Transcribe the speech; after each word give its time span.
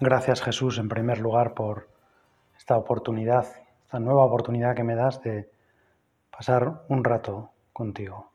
Gracias 0.00 0.42
Jesús 0.42 0.78
en 0.78 0.88
primer 0.88 1.20
lugar 1.20 1.54
por 1.54 1.88
esta 2.56 2.76
oportunidad, 2.76 3.46
esta 3.84 4.00
nueva 4.00 4.24
oportunidad 4.24 4.74
que 4.74 4.82
me 4.82 4.96
das 4.96 5.22
de 5.22 5.48
pasar 6.36 6.84
un 6.88 7.04
rato 7.04 7.52
contigo. 7.72 8.32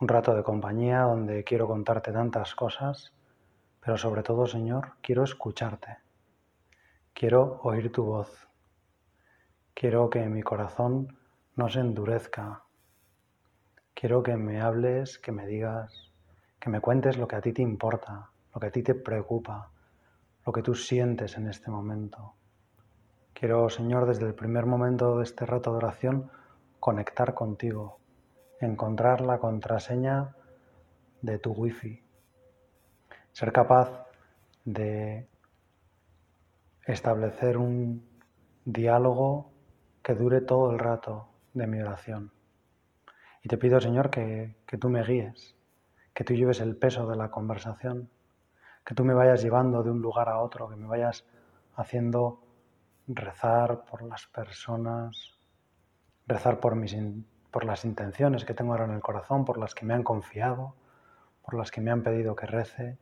Un 0.00 0.08
rato 0.08 0.34
de 0.34 0.42
compañía 0.42 1.02
donde 1.02 1.44
quiero 1.44 1.68
contarte 1.68 2.12
tantas 2.12 2.54
cosas, 2.54 3.12
pero 3.84 3.98
sobre 3.98 4.22
todo 4.22 4.46
Señor, 4.46 4.94
quiero 5.02 5.22
escucharte. 5.22 5.98
Quiero 7.12 7.60
oír 7.62 7.92
tu 7.92 8.04
voz. 8.04 8.48
Quiero 9.74 10.08
que 10.08 10.26
mi 10.30 10.42
corazón 10.42 11.14
no 11.56 11.68
se 11.68 11.80
endurezca. 11.80 12.62
Quiero 13.92 14.22
que 14.22 14.38
me 14.38 14.62
hables, 14.62 15.18
que 15.18 15.30
me 15.30 15.46
digas, 15.46 16.10
que 16.58 16.70
me 16.70 16.80
cuentes 16.80 17.18
lo 17.18 17.28
que 17.28 17.36
a 17.36 17.42
ti 17.42 17.52
te 17.52 17.60
importa, 17.60 18.30
lo 18.54 18.60
que 18.60 18.66
a 18.68 18.72
ti 18.72 18.82
te 18.82 18.94
preocupa 18.94 19.72
lo 20.44 20.52
que 20.52 20.62
tú 20.62 20.74
sientes 20.74 21.36
en 21.36 21.48
este 21.48 21.70
momento. 21.70 22.34
Quiero, 23.32 23.68
Señor, 23.70 24.06
desde 24.06 24.26
el 24.26 24.34
primer 24.34 24.66
momento 24.66 25.18
de 25.18 25.24
este 25.24 25.46
rato 25.46 25.70
de 25.70 25.78
oración, 25.78 26.30
conectar 26.80 27.34
contigo, 27.34 27.98
encontrar 28.60 29.20
la 29.20 29.38
contraseña 29.38 30.34
de 31.22 31.38
tu 31.38 31.52
wifi, 31.52 32.02
ser 33.32 33.52
capaz 33.52 34.06
de 34.64 35.28
establecer 36.86 37.58
un 37.58 38.04
diálogo 38.64 39.50
que 40.02 40.14
dure 40.14 40.40
todo 40.40 40.70
el 40.72 40.78
rato 40.78 41.28
de 41.54 41.66
mi 41.66 41.80
oración. 41.80 42.32
Y 43.42 43.48
te 43.48 43.58
pido, 43.58 43.80
Señor, 43.80 44.10
que, 44.10 44.56
que 44.66 44.78
tú 44.78 44.88
me 44.88 45.02
guíes, 45.02 45.56
que 46.14 46.24
tú 46.24 46.34
lleves 46.34 46.60
el 46.60 46.76
peso 46.76 47.06
de 47.06 47.16
la 47.16 47.30
conversación 47.30 48.08
que 48.84 48.94
tú 48.94 49.04
me 49.04 49.14
vayas 49.14 49.42
llevando 49.42 49.82
de 49.82 49.90
un 49.90 50.00
lugar 50.00 50.28
a 50.28 50.40
otro, 50.40 50.68
que 50.68 50.76
me 50.76 50.86
vayas 50.86 51.24
haciendo 51.76 52.40
rezar 53.06 53.84
por 53.84 54.02
las 54.02 54.26
personas, 54.26 55.38
rezar 56.26 56.60
por, 56.60 56.74
mis, 56.74 56.96
por 57.50 57.64
las 57.64 57.84
intenciones 57.84 58.44
que 58.44 58.54
tengo 58.54 58.72
ahora 58.72 58.84
en 58.84 58.92
el 58.92 59.00
corazón, 59.00 59.44
por 59.44 59.58
las 59.58 59.74
que 59.74 59.86
me 59.86 59.94
han 59.94 60.02
confiado, 60.02 60.74
por 61.42 61.54
las 61.54 61.70
que 61.70 61.80
me 61.80 61.90
han 61.90 62.02
pedido 62.02 62.36
que 62.36 62.46
rece. 62.46 62.98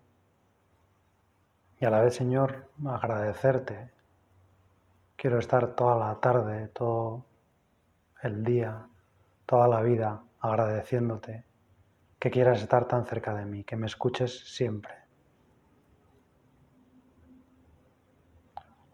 Y 1.81 1.85
a 1.85 1.91
la 1.91 2.01
vez, 2.01 2.15
Señor, 2.15 2.69
agradecerte. 2.87 3.91
Quiero 5.17 5.39
estar 5.39 5.75
toda 5.75 5.97
la 5.97 6.21
tarde, 6.21 6.69
todo 6.69 7.25
el 8.23 8.43
día, 8.43 8.87
toda 9.47 9.69
la 9.69 9.81
vida 9.83 10.23
agradeciéndote 10.41 11.45
que 12.19 12.31
quieras 12.31 12.61
estar 12.61 12.87
tan 12.87 13.07
cerca 13.07 13.35
de 13.35 13.47
mí, 13.47 13.65
que 13.65 13.77
me 13.77 13.87
escuches 13.87 14.55
siempre. 14.55 15.00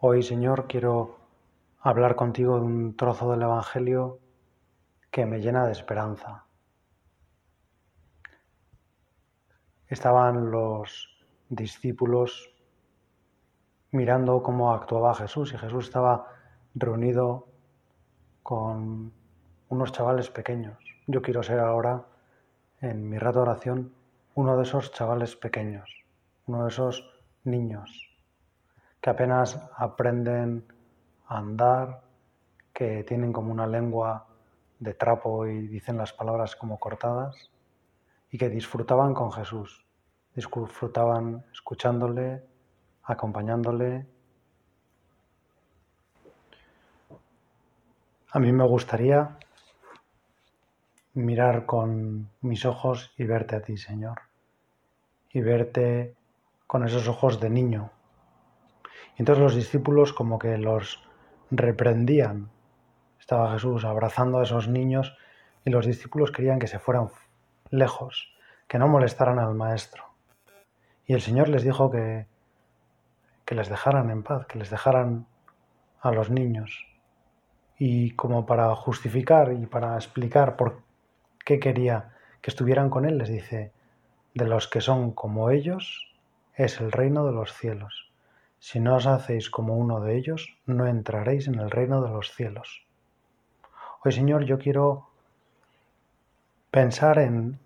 Hoy, 0.08 0.22
Señor, 0.22 0.68
quiero 0.68 1.16
hablar 1.80 2.14
contigo 2.14 2.60
de 2.60 2.64
un 2.64 2.96
trozo 2.96 3.28
del 3.32 3.42
Evangelio 3.42 4.20
que 5.10 5.26
me 5.26 5.40
llena 5.40 5.66
de 5.66 5.72
esperanza. 5.72 6.44
Estaban 9.88 10.52
los 10.52 11.08
discípulos 11.48 12.54
mirando 13.90 14.44
cómo 14.44 14.72
actuaba 14.72 15.12
Jesús 15.12 15.52
y 15.52 15.58
Jesús 15.58 15.86
estaba 15.86 16.28
reunido 16.76 17.48
con 18.44 19.12
unos 19.68 19.90
chavales 19.90 20.30
pequeños. 20.30 20.78
Yo 21.08 21.20
quiero 21.20 21.42
ser 21.42 21.58
ahora, 21.58 22.06
en 22.80 23.08
mi 23.08 23.18
rato 23.18 23.40
de 23.40 23.50
oración, 23.50 23.92
uno 24.36 24.56
de 24.56 24.62
esos 24.62 24.92
chavales 24.92 25.34
pequeños, 25.34 25.90
uno 26.46 26.62
de 26.62 26.68
esos 26.68 27.04
niños 27.42 28.15
que 29.06 29.10
apenas 29.10 29.56
aprenden 29.76 30.66
a 31.28 31.38
andar, 31.38 32.02
que 32.72 33.04
tienen 33.04 33.32
como 33.32 33.52
una 33.52 33.64
lengua 33.64 34.26
de 34.80 34.94
trapo 34.94 35.46
y 35.46 35.68
dicen 35.68 35.96
las 35.96 36.12
palabras 36.12 36.56
como 36.56 36.80
cortadas, 36.80 37.52
y 38.32 38.36
que 38.36 38.48
disfrutaban 38.48 39.14
con 39.14 39.30
Jesús, 39.30 39.86
disfrutaban 40.34 41.44
escuchándole, 41.52 42.42
acompañándole. 43.04 44.08
A 48.32 48.40
mí 48.40 48.50
me 48.50 48.66
gustaría 48.66 49.38
mirar 51.14 51.64
con 51.64 52.28
mis 52.40 52.64
ojos 52.64 53.14
y 53.16 53.22
verte 53.22 53.54
a 53.54 53.62
ti, 53.62 53.76
Señor, 53.76 54.22
y 55.30 55.42
verte 55.42 56.16
con 56.66 56.84
esos 56.84 57.06
ojos 57.06 57.38
de 57.38 57.50
niño, 57.50 57.92
entonces 59.16 59.42
los 59.42 59.54
discípulos 59.54 60.12
como 60.12 60.38
que 60.38 60.58
los 60.58 61.02
reprendían. 61.50 62.50
Estaba 63.18 63.52
Jesús 63.52 63.84
abrazando 63.84 64.38
a 64.38 64.44
esos 64.44 64.68
niños 64.68 65.16
y 65.64 65.70
los 65.70 65.86
discípulos 65.86 66.30
querían 66.30 66.58
que 66.58 66.66
se 66.66 66.78
fueran 66.78 67.08
lejos, 67.70 68.32
que 68.68 68.78
no 68.78 68.88
molestaran 68.88 69.38
al 69.38 69.54
maestro. 69.54 70.04
Y 71.06 71.14
el 71.14 71.20
Señor 71.20 71.48
les 71.48 71.62
dijo 71.64 71.90
que, 71.90 72.26
que 73.44 73.54
les 73.54 73.68
dejaran 73.68 74.10
en 74.10 74.22
paz, 74.22 74.46
que 74.46 74.58
les 74.58 74.70
dejaran 74.70 75.26
a 76.00 76.12
los 76.12 76.30
niños. 76.30 76.86
Y 77.78 78.12
como 78.12 78.46
para 78.46 78.74
justificar 78.74 79.52
y 79.52 79.66
para 79.66 79.96
explicar 79.96 80.56
por 80.56 80.82
qué 81.44 81.58
quería 81.58 82.12
que 82.40 82.50
estuvieran 82.50 82.90
con 82.90 83.04
Él, 83.04 83.18
les 83.18 83.28
dice, 83.28 83.72
de 84.34 84.46
los 84.46 84.68
que 84.68 84.80
son 84.80 85.12
como 85.12 85.50
ellos 85.50 86.14
es 86.54 86.80
el 86.80 86.92
reino 86.92 87.26
de 87.26 87.32
los 87.32 87.52
cielos. 87.52 88.12
Si 88.58 88.80
no 88.80 88.96
os 88.96 89.06
hacéis 89.06 89.50
como 89.50 89.76
uno 89.76 90.00
de 90.00 90.16
ellos, 90.16 90.58
no 90.66 90.86
entraréis 90.86 91.46
en 91.46 91.56
el 91.56 91.70
reino 91.70 92.02
de 92.02 92.10
los 92.10 92.34
cielos. 92.34 92.86
Hoy, 94.04 94.12
Señor, 94.12 94.44
yo 94.44 94.58
quiero 94.58 95.10
pensar 96.70 97.18
en 97.18 97.58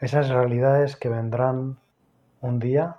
esas 0.00 0.28
realidades 0.28 0.96
que 0.96 1.08
vendrán 1.08 1.78
un 2.40 2.58
día, 2.58 2.96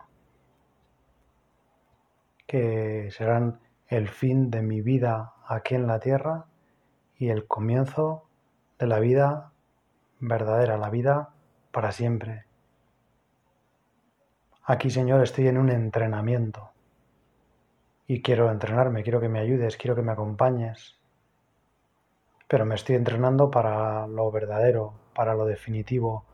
que 2.47 3.09
serán 3.11 3.59
el 3.87 4.07
fin 4.07 4.49
de 4.49 4.61
mi 4.61 4.81
vida 4.81 5.33
aquí 5.45 5.75
en 5.75 5.87
la 5.87 5.99
tierra 5.99 6.45
y 7.17 7.29
el 7.29 7.45
comienzo 7.47 8.25
de 8.79 8.87
la 8.87 8.99
vida 8.99 9.51
verdadera, 10.19 10.77
la 10.77 10.89
vida 10.89 11.29
para 11.71 11.91
siempre. 11.91 12.45
Aquí, 14.63 14.89
Señor, 14.89 15.21
estoy 15.21 15.47
en 15.47 15.57
un 15.57 15.69
entrenamiento 15.69 16.72
y 18.07 18.21
quiero 18.21 18.51
entrenarme, 18.51 19.03
quiero 19.03 19.21
que 19.21 19.29
me 19.29 19.39
ayudes, 19.39 19.77
quiero 19.77 19.95
que 19.95 20.01
me 20.01 20.11
acompañes. 20.11 20.97
Pero 22.47 22.65
me 22.65 22.75
estoy 22.75 22.95
entrenando 22.95 23.49
para 23.49 24.07
lo 24.07 24.29
verdadero, 24.31 24.93
para 25.15 25.33
lo 25.33 25.45
definitivo, 25.45 26.25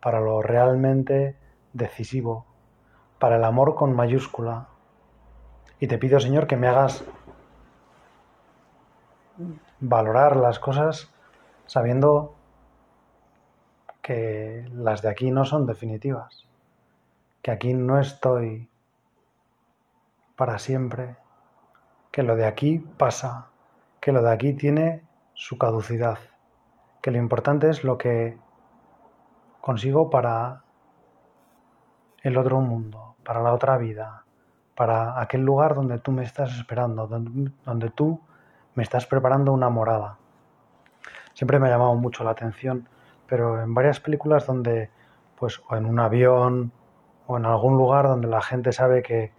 para 0.00 0.20
lo 0.20 0.40
realmente 0.42 1.36
decisivo, 1.72 2.46
para 3.18 3.36
el 3.36 3.44
amor 3.44 3.74
con 3.74 3.94
mayúscula. 3.94 4.68
Y 5.80 5.88
te 5.88 5.98
pido, 5.98 6.20
Señor, 6.20 6.46
que 6.46 6.56
me 6.56 6.68
hagas 6.68 7.04
valorar 9.80 10.36
las 10.36 10.58
cosas 10.58 11.10
sabiendo 11.66 12.34
que 14.00 14.64
las 14.72 15.02
de 15.02 15.08
aquí 15.08 15.30
no 15.30 15.44
son 15.44 15.66
definitivas, 15.66 16.46
que 17.42 17.50
aquí 17.50 17.74
no 17.74 17.98
estoy 17.98 18.70
para 20.36 20.58
siempre, 20.58 21.16
que 22.12 22.22
lo 22.22 22.36
de 22.36 22.46
aquí 22.46 22.78
pasa, 22.78 23.48
que 24.00 24.12
lo 24.12 24.22
de 24.22 24.32
aquí 24.32 24.52
tiene 24.52 25.02
su 25.34 25.58
caducidad, 25.58 26.18
que 27.02 27.10
lo 27.10 27.18
importante 27.18 27.68
es 27.70 27.84
lo 27.84 27.98
que 27.98 28.38
consigo 29.60 30.10
para 30.10 30.62
el 32.22 32.36
otro 32.36 32.60
mundo, 32.60 33.16
para 33.24 33.42
la 33.42 33.52
otra 33.52 33.78
vida, 33.78 34.24
para 34.74 35.20
aquel 35.20 35.42
lugar 35.42 35.74
donde 35.74 35.98
tú 35.98 36.12
me 36.12 36.22
estás 36.22 36.56
esperando, 36.56 37.06
donde, 37.06 37.90
tú 37.90 38.20
me 38.74 38.82
estás 38.82 39.06
preparando 39.06 39.52
una 39.52 39.70
morada. 39.70 40.18
Siempre 41.32 41.58
me 41.58 41.68
ha 41.68 41.70
llamado 41.70 41.94
mucho 41.94 42.24
la 42.24 42.30
atención, 42.30 42.88
pero 43.26 43.62
en 43.62 43.74
varias 43.74 44.00
películas 44.00 44.46
donde, 44.46 44.90
pues, 45.38 45.60
o 45.68 45.76
en 45.76 45.86
un 45.86 45.98
avión, 45.98 46.72
o 47.26 47.36
en 47.36 47.46
algún 47.46 47.76
lugar 47.76 48.06
donde 48.06 48.28
la 48.28 48.42
gente 48.42 48.72
sabe 48.72 49.02
que 49.02 49.32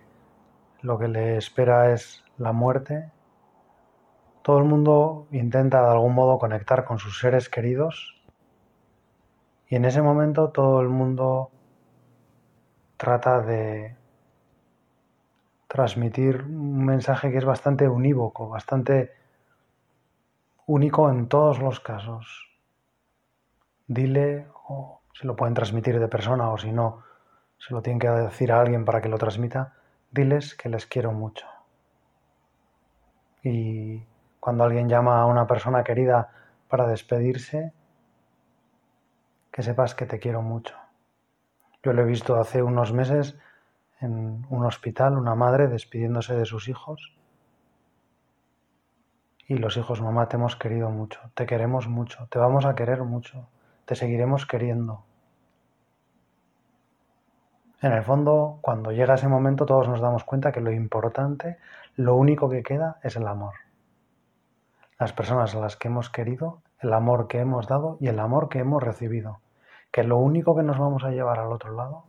lo 0.82 0.98
que 0.98 1.08
le 1.08 1.38
espera 1.38 1.92
es 1.92 2.24
la 2.38 2.52
muerte, 2.52 3.12
todo 4.48 4.60
el 4.60 4.64
mundo 4.64 5.28
intenta 5.32 5.82
de 5.82 5.92
algún 5.92 6.14
modo 6.14 6.40
conectar 6.40 6.86
con 6.86 7.00
sus 7.00 7.20
seres 7.20 7.50
queridos. 7.50 8.24
Y 9.68 9.76
en 9.76 9.84
ese 9.84 10.02
momento 10.02 10.52
todo 10.52 10.80
el 10.80 10.88
mundo 10.88 11.52
trata 12.96 13.42
de 13.42 13.98
transmitir 15.68 16.44
un 16.44 16.86
mensaje 16.86 17.30
que 17.30 17.38
es 17.38 17.46
bastante 17.46 17.90
unívoco, 17.90 18.48
bastante 18.48 19.12
único 20.66 21.10
en 21.10 21.28
todos 21.28 21.60
los 21.60 21.80
casos. 21.80 22.48
Dile, 23.88 24.48
o 24.70 25.02
si 25.14 25.28
lo 25.28 25.36
pueden 25.36 25.54
transmitir 25.54 26.00
de 26.00 26.08
persona 26.08 26.50
o 26.52 26.58
si 26.58 26.72
no, 26.72 27.04
se 27.58 27.74
lo 27.74 27.82
tienen 27.82 28.00
que 28.00 28.10
decir 28.10 28.52
a 28.52 28.62
alguien 28.62 28.86
para 28.86 29.02
que 29.02 29.10
lo 29.10 29.18
transmita, 29.18 29.74
diles 30.18 30.56
que 30.56 30.68
les 30.68 30.88
quiero 30.88 31.12
mucho. 31.14 31.46
Y 33.44 34.04
cuando 34.40 34.64
alguien 34.64 34.90
llama 34.90 35.22
a 35.22 35.26
una 35.28 35.46
persona 35.46 35.84
querida 35.84 36.32
para 36.68 36.88
despedirse, 36.88 37.72
que 39.52 39.64
sepas 39.64 39.94
que 39.96 40.06
te 40.06 40.20
quiero 40.20 40.42
mucho. 40.42 40.76
Yo 41.84 41.94
lo 41.94 42.02
he 42.02 42.06
visto 42.06 42.36
hace 42.36 42.62
unos 42.64 42.92
meses 42.94 43.38
en 44.02 44.46
un 44.50 44.66
hospital, 44.66 45.18
una 45.18 45.36
madre 45.36 45.68
despidiéndose 45.68 46.36
de 46.36 46.46
sus 46.46 46.68
hijos. 46.68 47.16
Y 49.48 49.56
los 49.58 49.78
hijos, 49.78 50.02
mamá, 50.02 50.28
te 50.28 50.36
hemos 50.36 50.56
querido 50.56 50.90
mucho, 50.90 51.20
te 51.36 51.46
queremos 51.46 51.88
mucho, 51.88 52.28
te 52.30 52.40
vamos 52.40 52.66
a 52.66 52.76
querer 52.76 53.04
mucho, 53.04 53.48
te 53.86 53.96
seguiremos 53.96 54.46
queriendo. 54.46 55.07
En 57.80 57.92
el 57.92 58.04
fondo, 58.04 58.58
cuando 58.62 58.92
llega 58.92 59.14
ese 59.14 59.28
momento, 59.28 59.66
todos 59.66 59.88
nos 59.88 60.02
damos 60.02 60.24
cuenta 60.24 60.52
que 60.52 60.62
lo 60.62 60.72
importante, 60.72 61.58
lo 61.96 62.16
único 62.16 62.50
que 62.50 62.64
queda 62.64 62.98
es 63.04 63.16
el 63.16 63.28
amor. 63.28 63.54
Las 65.00 65.14
personas 65.14 65.54
a 65.54 65.60
las 65.60 65.78
que 65.78 65.90
hemos 65.90 66.10
querido, 66.10 66.62
el 66.80 66.92
amor 66.94 67.28
que 67.28 67.40
hemos 67.40 67.68
dado 67.68 67.98
y 68.00 68.08
el 68.08 68.20
amor 68.20 68.50
que 68.50 68.60
hemos 68.60 68.82
recibido. 68.82 69.42
Que 69.92 70.04
lo 70.04 70.18
único 70.18 70.56
que 70.56 70.64
nos 70.64 70.80
vamos 70.80 71.04
a 71.04 71.12
llevar 71.12 71.40
al 71.40 71.52
otro 71.52 71.74
lado 71.74 72.06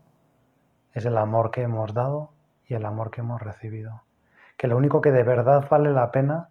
es 0.95 1.05
el 1.05 1.19
amor 1.19 1.51
que 1.51 1.63
hemos 1.63 1.93
dado 1.93 2.31
y 2.67 2.75
el 2.75 2.87
amor 2.87 3.11
que 3.11 3.21
hemos 3.21 3.43
recibido. 3.43 4.03
Que 4.57 4.69
lo 4.69 4.77
único 4.77 5.03
que 5.03 5.13
de 5.13 5.23
verdad 5.23 5.69
vale 5.69 5.93
la 5.93 6.11
pena 6.11 6.49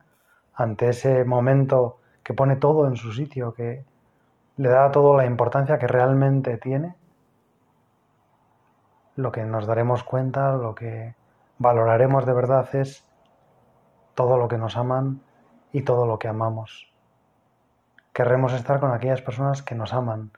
ante 0.53 0.89
ese 0.89 1.25
momento 1.25 1.97
que 2.23 2.35
pone 2.35 2.55
todo 2.55 2.87
en 2.87 2.95
su 2.95 3.11
sitio, 3.13 3.53
que 3.53 3.83
le 4.57 4.69
da 4.69 4.91
todo 4.91 5.17
la 5.17 5.25
importancia 5.25 5.79
que 5.79 5.87
realmente 5.87 6.57
tiene, 6.57 6.95
lo 9.17 9.31
que 9.31 9.43
nos 9.43 9.65
daremos 9.65 10.03
cuenta, 10.03 10.53
lo 10.53 10.75
que 10.75 11.15
valoraremos 11.57 12.25
de 12.25 12.33
verdad 12.33 12.73
es 12.75 13.03
todo 14.13 14.37
lo 14.37 14.47
que 14.47 14.59
nos 14.59 14.77
aman 14.77 15.21
y 15.73 15.81
todo 15.81 16.05
lo 16.05 16.19
que 16.19 16.27
amamos. 16.27 16.93
Querremos 18.13 18.53
estar 18.53 18.79
con 18.79 18.91
aquellas 18.93 19.21
personas 19.21 19.63
que 19.63 19.75
nos 19.75 19.93
aman. 19.93 20.31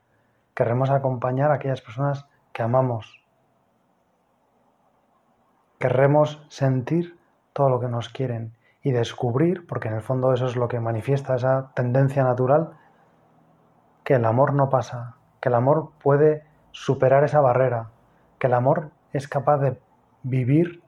Querremos 0.53 0.89
acompañar 0.89 1.51
a 1.51 1.55
aquellas 1.55 1.81
personas 1.81 2.25
que 2.53 2.63
amamos. 2.63 3.21
Querremos 5.77 6.45
sentir 6.49 7.19
todo 7.51 7.69
lo 7.69 7.81
que 7.81 7.87
nos 7.89 8.07
quieren 8.07 8.53
y 8.81 8.91
descubrir, 8.91 9.67
porque 9.67 9.89
en 9.89 9.95
el 9.95 10.01
fondo 10.01 10.33
eso 10.33 10.45
es 10.45 10.55
lo 10.55 10.69
que 10.69 10.79
manifiesta 10.79 11.35
esa 11.35 11.71
tendencia 11.73 12.23
natural, 12.23 12.71
que 14.05 14.15
el 14.15 14.25
amor 14.25 14.53
no 14.53 14.69
pasa, 14.69 15.15
que 15.41 15.49
el 15.49 15.55
amor 15.55 15.91
puede 16.01 16.45
superar 16.71 17.25
esa 17.25 17.41
barrera, 17.41 17.89
que 18.39 18.47
el 18.47 18.53
amor 18.53 18.91
es 19.13 19.27
capaz 19.27 19.57
de 19.57 19.80
vivir 20.24 20.81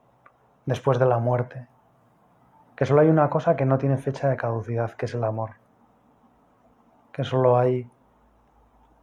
después 0.66 1.00
de 1.00 1.06
la 1.06 1.20
muerte, 1.20 1.68
que 2.76 2.86
solo 2.86 3.02
hay 3.02 3.10
una 3.10 3.30
cosa 3.30 3.56
que 3.56 3.66
no 3.66 3.78
tiene 3.78 3.98
fecha 3.98 4.30
de 4.30 4.38
caducidad, 4.38 4.94
que 4.94 5.06
es 5.06 5.14
el 5.14 5.24
amor, 5.24 5.52
que 7.12 7.24
solo 7.24 7.58
hay 7.58 7.90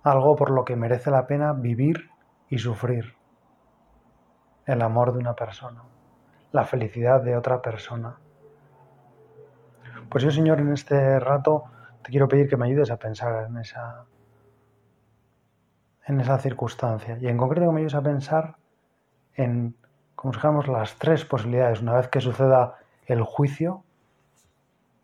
algo 0.03 0.35
por 0.35 0.51
lo 0.51 0.65
que 0.65 0.77
merece 0.77 1.11
la 1.11 1.27
pena 1.27 1.53
vivir 1.53 2.11
y 2.49 2.59
sufrir, 2.59 3.17
el 4.65 4.83
amor 4.83 5.13
de 5.13 5.19
una 5.19 5.35
persona, 5.35 5.83
la 6.53 6.65
felicidad 6.65 7.23
de 7.23 7.37
otra 7.37 7.61
persona. 7.61 8.17
Pues 10.09 10.25
yo, 10.25 10.31
Señor, 10.31 10.61
en 10.61 10.73
este 10.73 11.21
rato 11.21 11.65
te 12.03 12.11
quiero 12.11 12.29
pedir 12.29 12.49
que 12.49 12.57
me 12.57 12.67
ayudes 12.67 12.91
a 12.91 12.97
pensar 12.97 13.47
en 13.47 13.59
esa 13.59 14.07
en 16.09 16.21
esa 16.21 16.39
circunstancia. 16.39 17.19
Y 17.21 17.29
en 17.29 17.37
concreto 17.37 17.71
me 17.71 17.81
ayudes 17.81 17.95
a 17.95 18.03
pensar 18.03 18.57
en, 19.35 19.77
como 20.15 20.33
si 20.33 20.39
dijéramos, 20.39 20.67
las 20.67 20.97
tres 20.97 21.25
posibilidades. 21.25 21.83
Una 21.83 21.95
vez 21.95 22.09
que 22.09 22.21
suceda 22.21 22.79
el 23.07 23.23
juicio, 23.23 23.85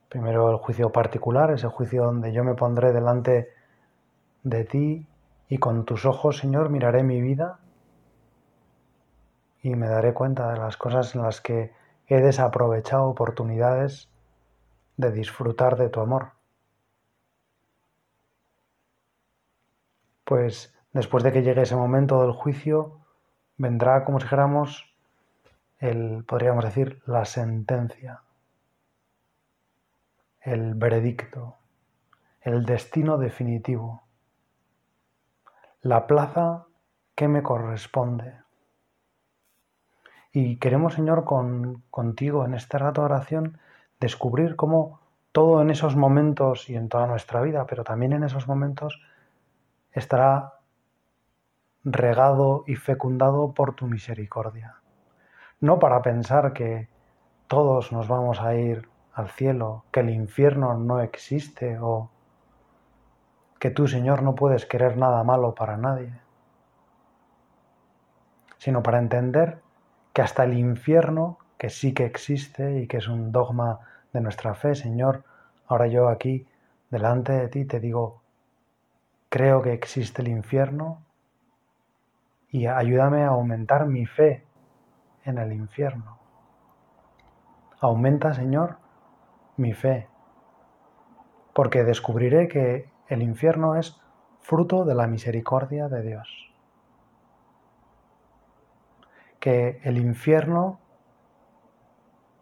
primero 0.09 0.51
el 0.51 0.57
juicio 0.57 0.91
particular, 0.91 1.51
ese 1.51 1.69
juicio 1.69 2.05
donde 2.05 2.33
yo 2.33 2.43
me 2.43 2.55
pondré 2.55 2.93
delante 2.93 3.51
de 4.43 4.65
ti 4.65 5.07
y 5.49 5.59
con 5.59 5.85
tus 5.85 6.07
ojos, 6.07 6.39
Señor, 6.39 6.71
miraré 6.71 7.03
mi 7.03 7.21
vida 7.21 7.59
y 9.63 9.77
me 9.77 9.89
daré 9.89 10.15
cuenta 10.15 10.51
de 10.53 10.59
las 10.59 10.77
cosas 10.79 11.15
en 11.15 11.23
las 11.23 11.41
que 11.41 11.73
he 12.07 12.21
desaprovechado 12.21 13.05
oportunidades 13.05 14.09
de 14.97 15.11
disfrutar 15.13 15.77
de 15.77 15.91
tu 15.91 16.01
amor. 16.01 16.33
Pues 20.25 20.74
Después 20.95 21.25
de 21.25 21.33
que 21.33 21.43
llegue 21.43 21.63
ese 21.63 21.75
momento 21.75 22.23
del 22.23 22.31
juicio, 22.31 23.01
vendrá, 23.57 24.05
como 24.05 24.21
si 24.21 24.25
dijéramos, 24.25 24.95
el, 25.81 26.23
podríamos 26.25 26.65
decir, 26.65 27.03
la 27.05 27.25
sentencia, 27.25 28.23
el 30.41 30.75
veredicto, 30.75 31.57
el 32.41 32.65
destino 32.65 33.19
definitivo, 33.19 34.05
la 35.83 36.07
plaza 36.07 36.67
que 37.17 37.27
me 37.27 37.43
corresponde. 37.43 38.37
Y 40.31 40.59
queremos, 40.59 40.95
Señor, 40.95 41.25
con, 41.25 41.83
contigo 41.91 42.45
en 42.45 42.55
este 42.55 42.79
rato 42.79 43.01
de 43.01 43.07
oración, 43.07 43.59
descubrir 43.99 44.55
cómo 44.55 45.01
todo 45.33 45.61
en 45.61 45.71
esos 45.71 45.97
momentos 45.97 46.71
y 46.71 46.77
en 46.77 46.89
toda 46.89 47.09
nuestra 47.09 47.41
vida, 47.41 47.67
pero 47.67 47.83
también 47.83 48.13
en 48.13 48.23
esos 48.23 48.47
momentos, 48.47 49.03
estará 49.91 50.55
regado 51.85 52.65
y 52.67 52.77
fecundado 52.77 53.53
por 53.53 53.75
tu 53.75 53.87
misericordia. 53.87 54.77
No 55.61 55.79
para 55.79 56.03
pensar 56.03 56.53
que 56.53 56.89
todos 57.47 57.93
nos 57.93 58.09
vamos 58.09 58.41
a 58.41 58.55
ir 58.55 58.89
al 59.13 59.29
cielo, 59.29 59.85
que 59.93 60.01
el 60.01 60.11
infierno 60.11 60.75
no 60.75 61.01
existe 61.01 61.79
o 61.79 62.11
que 63.61 63.71
tú, 63.71 63.87
Señor, 63.87 64.23
no 64.23 64.35
puedes 64.35 64.67
querer 64.67 64.97
nada 64.97 65.23
malo 65.25 65.55
para 65.55 65.77
nadie, 65.77 66.13
sino 68.59 68.83
para 68.83 68.99
entender 68.99 69.61
que 70.13 70.23
hasta 70.23 70.45
el 70.45 70.55
infierno, 70.55 71.39
que 71.59 71.71
sí 71.71 71.95
que 71.95 72.05
existe 72.05 72.81
y 72.81 72.87
que 72.87 72.99
es 72.99 73.09
un 73.09 73.31
dogma 73.31 73.81
de 74.13 74.21
nuestra 74.21 74.55
fe, 74.55 74.75
Señor, 74.75 75.25
ahora 75.67 75.87
yo 75.87 76.09
aquí, 76.09 76.47
delante 76.91 77.33
de 77.33 77.49
ti, 77.49 77.65
te 77.65 77.81
digo, 77.81 78.23
creo 79.29 79.63
que 79.63 79.73
existe 79.73 80.23
el 80.23 80.29
infierno, 80.29 81.04
y 82.55 82.69
ayúdame 82.69 83.25
a 83.25 83.31
aumentar 83.31 83.87
mi 83.87 84.07
fe 84.07 84.47
en 85.25 85.39
el 85.39 85.53
infierno. 85.53 86.21
Aumenta, 87.81 88.33
Señor, 88.33 88.77
mi 89.57 89.73
fe, 89.73 90.07
porque 91.53 91.83
descubriré 91.83 92.47
que 92.47 92.89
el 93.09 93.25
infierno 93.25 93.75
es 93.75 94.01
fruto 94.39 94.85
de 94.85 94.95
la 94.95 95.09
misericordia 95.09 95.89
de 95.89 96.03
Dios. 96.03 96.55
Que 99.41 99.81
el 99.83 99.99
infierno 99.99 100.79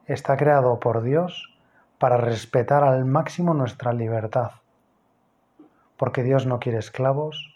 está 0.04 0.36
creado 0.36 0.78
por 0.78 1.00
Dios 1.00 1.58
para 1.98 2.18
respetar 2.18 2.84
al 2.84 3.06
máximo 3.06 3.54
nuestra 3.54 3.94
libertad, 3.94 4.50
porque 5.96 6.22
Dios 6.22 6.44
no 6.44 6.60
quiere 6.60 6.80
esclavos, 6.80 7.51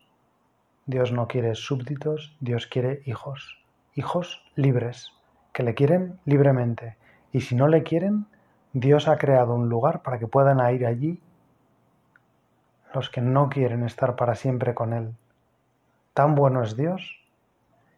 Dios 0.86 1.10
no 1.10 1.26
quiere 1.26 1.54
súbditos, 1.56 2.36
Dios 2.38 2.68
quiere 2.68 3.02
hijos, 3.06 3.58
hijos 3.94 4.44
libres, 4.54 5.12
que 5.52 5.64
le 5.64 5.74
quieren 5.74 6.20
libremente. 6.24 6.96
Y 7.32 7.40
si 7.40 7.56
no 7.56 7.66
le 7.66 7.82
quieren, 7.82 8.26
Dios 8.72 9.08
ha 9.08 9.18
creado 9.18 9.54
un 9.54 9.68
lugar 9.68 10.02
para 10.02 10.18
que 10.18 10.28
puedan 10.28 10.58
ir 10.72 10.86
allí 10.86 11.20
los 12.94 13.10
que 13.10 13.20
no 13.20 13.48
quieren 13.48 13.82
estar 13.82 14.16
para 14.16 14.34
siempre 14.34 14.74
con 14.74 14.92
Él. 14.92 15.14
Tan 16.14 16.34
bueno 16.34 16.62
es 16.62 16.76
Dios 16.76 17.20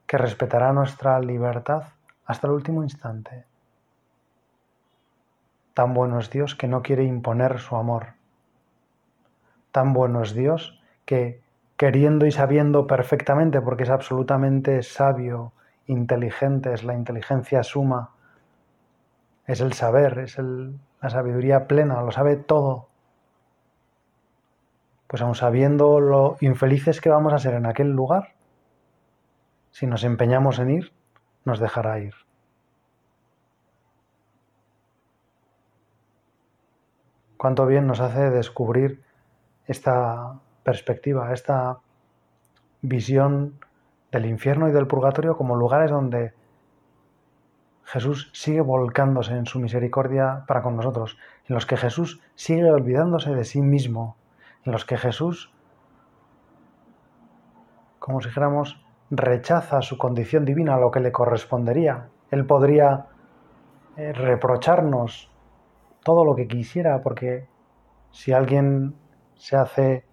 que 0.06 0.18
respetará 0.18 0.72
nuestra 0.72 1.20
libertad 1.20 1.84
hasta 2.24 2.46
el 2.46 2.54
último 2.54 2.82
instante. 2.82 3.44
Tan 5.74 5.94
bueno 5.94 6.18
es 6.18 6.30
Dios 6.30 6.54
que 6.54 6.66
no 6.66 6.82
quiere 6.82 7.04
imponer 7.04 7.58
su 7.58 7.76
amor. 7.76 8.14
Tan 9.72 9.92
bueno 9.92 10.22
es 10.22 10.34
Dios 10.34 10.82
que 11.04 11.42
queriendo 11.78 12.26
y 12.26 12.32
sabiendo 12.32 12.88
perfectamente, 12.88 13.62
porque 13.62 13.84
es 13.84 13.90
absolutamente 13.90 14.82
sabio 14.82 15.52
inteligente, 15.86 16.74
es 16.74 16.82
la 16.82 16.94
inteligencia 16.94 17.62
suma, 17.62 18.10
es 19.46 19.60
el 19.60 19.72
saber, 19.72 20.18
es 20.18 20.36
la 20.38 21.08
sabiduría 21.08 21.68
plena, 21.68 22.02
lo 22.02 22.10
sabe 22.10 22.36
todo. 22.36 22.88
Pues 25.06 25.22
aun 25.22 25.36
sabiendo 25.36 26.00
lo 26.00 26.36
infelices 26.40 27.00
que 27.00 27.10
vamos 27.10 27.32
a 27.32 27.38
ser 27.38 27.54
en 27.54 27.64
aquel 27.64 27.92
lugar, 27.92 28.34
si 29.70 29.86
nos 29.86 30.02
empeñamos 30.02 30.58
en 30.58 30.70
ir, 30.70 30.92
nos 31.44 31.60
dejará 31.60 32.00
ir. 32.00 32.14
Cuánto 37.36 37.66
bien 37.66 37.86
nos 37.86 38.00
hace 38.00 38.30
descubrir 38.30 39.04
esta 39.68 40.40
perspectiva, 40.68 41.32
esta 41.32 41.78
visión 42.82 43.58
del 44.12 44.26
infierno 44.26 44.68
y 44.68 44.72
del 44.72 44.86
purgatorio 44.86 45.34
como 45.34 45.56
lugares 45.56 45.90
donde 45.90 46.34
Jesús 47.84 48.30
sigue 48.34 48.60
volcándose 48.60 49.32
en 49.32 49.46
su 49.46 49.60
misericordia 49.60 50.44
para 50.46 50.60
con 50.60 50.76
nosotros, 50.76 51.16
en 51.46 51.54
los 51.54 51.64
que 51.64 51.78
Jesús 51.78 52.20
sigue 52.34 52.70
olvidándose 52.70 53.34
de 53.34 53.46
sí 53.46 53.62
mismo, 53.62 54.18
en 54.66 54.72
los 54.72 54.84
que 54.84 54.98
Jesús, 54.98 55.50
como 57.98 58.20
si 58.20 58.28
dijéramos, 58.28 58.84
rechaza 59.10 59.80
su 59.80 59.96
condición 59.96 60.44
divina, 60.44 60.76
lo 60.76 60.90
que 60.90 61.00
le 61.00 61.12
correspondería. 61.12 62.10
Él 62.30 62.44
podría 62.44 63.06
eh, 63.96 64.12
reprocharnos 64.12 65.30
todo 66.04 66.26
lo 66.26 66.34
que 66.36 66.46
quisiera, 66.46 67.00
porque 67.00 67.48
si 68.10 68.32
alguien 68.32 68.96
se 69.34 69.56
hace 69.56 70.07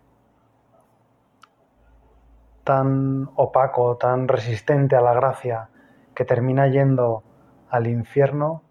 tan 2.65 3.29
opaco, 3.35 3.95
tan 3.95 4.27
resistente 4.27 4.95
a 4.95 5.01
la 5.01 5.13
gracia, 5.13 5.69
que 6.15 6.25
termina 6.25 6.67
yendo 6.67 7.23
al 7.69 7.87
infierno, 7.87 8.63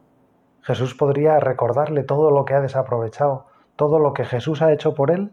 Jesús 0.63 0.95
podría 0.95 1.39
recordarle 1.39 2.03
todo 2.03 2.31
lo 2.31 2.45
que 2.45 2.55
ha 2.55 2.61
desaprovechado, 2.61 3.47
todo 3.77 4.01
lo 4.01 4.13
que 4.13 4.25
Jesús 4.25 4.63
ha 4.63 4.73
hecho 4.73 4.95
por 4.95 5.11
él 5.11 5.33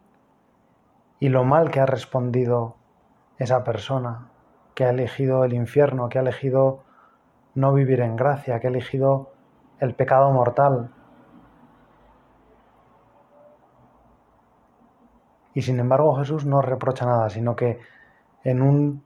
y 1.20 1.30
lo 1.30 1.44
mal 1.44 1.72
que 1.72 1.80
ha 1.80 1.86
respondido 1.86 2.76
esa 3.40 3.64
persona, 3.64 4.30
que 4.76 4.86
ha 4.86 4.92
elegido 4.92 5.44
el 5.44 5.54
infierno, 5.54 6.10
que 6.10 6.20
ha 6.20 6.22
elegido 6.22 6.84
no 7.56 7.74
vivir 7.74 8.02
en 8.02 8.16
gracia, 8.16 8.60
que 8.60 8.68
ha 8.68 8.70
elegido 8.70 9.32
el 9.80 9.96
pecado 9.96 10.32
mortal. 10.32 10.92
Y 15.56 15.64
sin 15.64 15.80
embargo 15.80 16.16
Jesús 16.18 16.46
no 16.46 16.62
reprocha 16.62 17.06
nada, 17.06 17.30
sino 17.30 17.56
que 17.56 17.80
en 18.44 18.62
un 18.62 19.04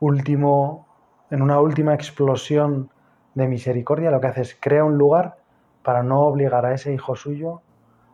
último, 0.00 0.86
en 1.30 1.42
una 1.42 1.60
última 1.60 1.94
explosión 1.94 2.90
de 3.34 3.48
misericordia, 3.48 4.10
lo 4.10 4.20
que 4.20 4.28
hace 4.28 4.42
es 4.42 4.56
crear 4.58 4.84
un 4.84 4.96
lugar 4.96 5.38
para 5.82 6.02
no 6.02 6.22
obligar 6.22 6.64
a 6.66 6.74
ese 6.74 6.92
hijo 6.92 7.16
suyo 7.16 7.62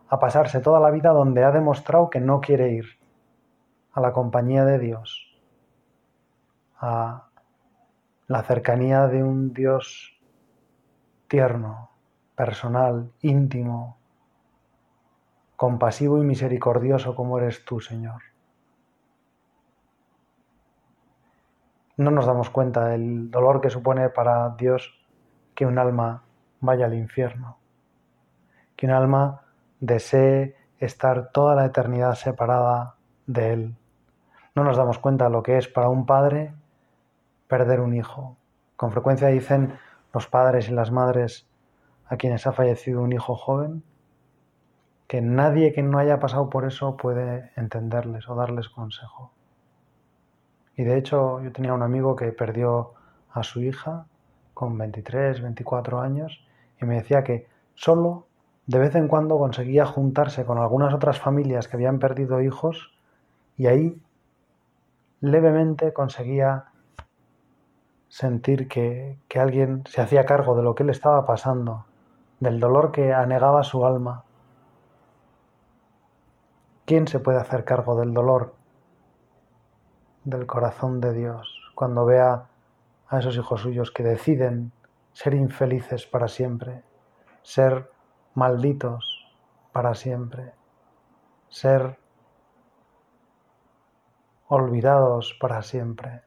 a 0.09 0.19
pasarse 0.19 0.61
toda 0.61 0.79
la 0.79 0.91
vida 0.91 1.11
donde 1.11 1.45
ha 1.45 1.53
demostrado 1.53 2.11
que 2.11 2.21
no 2.21 2.41
quiere 2.41 2.73
ir, 2.73 2.85
a 3.93 4.01
la 4.01 4.13
compañía 4.13 4.65
de 4.65 4.79
Dios, 4.79 5.41
a 6.79 7.29
la 8.27 8.43
cercanía 8.43 9.07
de 9.07 9.23
un 9.23 9.53
Dios 9.53 10.19
tierno, 11.29 11.91
personal, 12.35 13.11
íntimo, 13.21 13.97
compasivo 15.57 16.19
y 16.19 16.27
misericordioso 16.27 17.15
como 17.15 17.39
eres 17.39 17.65
tú, 17.65 17.81
Señor. 17.81 18.32
No 21.97 22.11
nos 22.11 22.27
damos 22.27 22.51
cuenta 22.51 22.87
del 22.87 23.31
dolor 23.31 23.61
que 23.61 23.71
supone 23.71 24.09
para 24.09 24.51
Dios 24.51 24.99
que 25.55 25.67
un 25.67 25.79
alma 25.79 26.23
vaya 26.61 26.87
al 26.87 26.95
infierno, 26.95 27.59
que 28.77 28.87
un 28.87 28.93
alma 28.93 29.43
desee 29.81 30.57
estar 30.79 31.31
toda 31.33 31.55
la 31.55 31.67
eternidad 31.67 32.15
separada 32.15 32.97
de 33.27 33.53
Él. 33.53 33.77
No 34.55 34.65
nos 34.65 34.77
damos 34.77 34.99
cuenta 34.99 35.29
lo 35.29 35.43
que 35.43 35.59
es 35.59 35.69
para 35.69 35.89
un 35.89 36.07
padre 36.07 36.55
perder 37.49 37.81
un 37.81 37.95
hijo. 37.95 38.37
Con 38.77 38.93
frecuencia 38.93 39.29
dicen 39.29 39.79
los 40.13 40.27
padres 40.27 40.69
y 40.69 40.73
las 40.73 40.91
madres 40.91 41.47
a 42.07 42.17
quienes 42.17 42.47
ha 42.47 42.53
fallecido 42.53 43.03
un 43.03 43.13
hijo 43.13 43.35
joven 43.35 43.83
que 45.07 45.21
nadie 45.21 45.73
que 45.75 45.83
no 45.83 45.99
haya 45.99 46.21
pasado 46.21 46.49
por 46.49 46.65
eso 46.65 46.97
puede 46.97 47.51
entenderles 47.57 48.29
o 48.31 48.35
darles 48.35 48.71
consejo. 48.71 49.31
Y 50.77 50.85
de 50.85 50.97
hecho 50.97 51.41
yo 51.43 51.53
tenía 51.53 51.75
un 51.75 51.83
amigo 51.83 52.17
que 52.17 52.33
perdió 52.33 52.93
a 53.33 53.43
su 53.43 53.61
hija 53.61 54.07
con 54.55 54.77
23, 54.79 55.43
24 55.43 56.01
años 56.01 56.45
y 56.81 56.85
me 56.85 56.97
decía 56.97 57.25
que 57.25 57.47
solo 57.75 58.27
de 58.67 58.79
vez 58.79 58.95
en 58.95 59.09
cuando 59.09 59.39
conseguía 59.39 59.87
juntarse 59.87 60.45
con 60.45 60.59
algunas 60.59 60.95
otras 60.95 61.19
familias 61.19 61.69
que 61.69 61.77
habían 61.77 61.99
perdido 61.99 62.41
hijos 62.41 62.93
y 63.57 63.67
ahí 63.67 64.01
levemente 65.21 65.93
conseguía 65.93 66.67
sentir 68.09 68.69
que, 68.69 69.19
que, 69.29 69.41
alguien 69.41 69.85
se 69.87 70.03
hacía 70.03 70.27
cargo 70.27 70.55
de 70.55 70.63
lo 70.63 70.75
que 70.75 70.85
le 70.85 70.93
estaba 70.93 71.25
pasando, 71.25 71.87
del 72.41 72.61
dolor 72.61 72.93
que 72.93 73.15
anegaba 73.15 73.63
su 73.63 73.87
alma. 73.87 74.25
¿Quién 76.85 77.09
se 77.09 77.21
puede 77.21 77.39
hacer 77.39 77.65
cargo 77.65 77.97
del 77.97 78.13
dolor 78.13 78.55
del 80.25 80.47
corazón 80.47 81.01
de 81.01 81.13
Dios 81.13 81.73
cuando 81.75 82.05
vea 82.05 82.47
a 83.09 83.19
esos 83.19 83.37
hijos 83.37 83.61
suyos 83.61 83.91
que 83.91 84.03
deciden 84.03 84.73
ser 85.13 85.35
infelices 85.35 86.07
para 86.07 86.29
siempre, 86.29 86.83
ser 87.43 87.91
malditos 88.35 89.35
para 89.73 89.95
siempre, 89.95 90.53
ser 91.49 91.99
olvidados 94.49 95.37
para 95.41 95.63
siempre. 95.63 96.23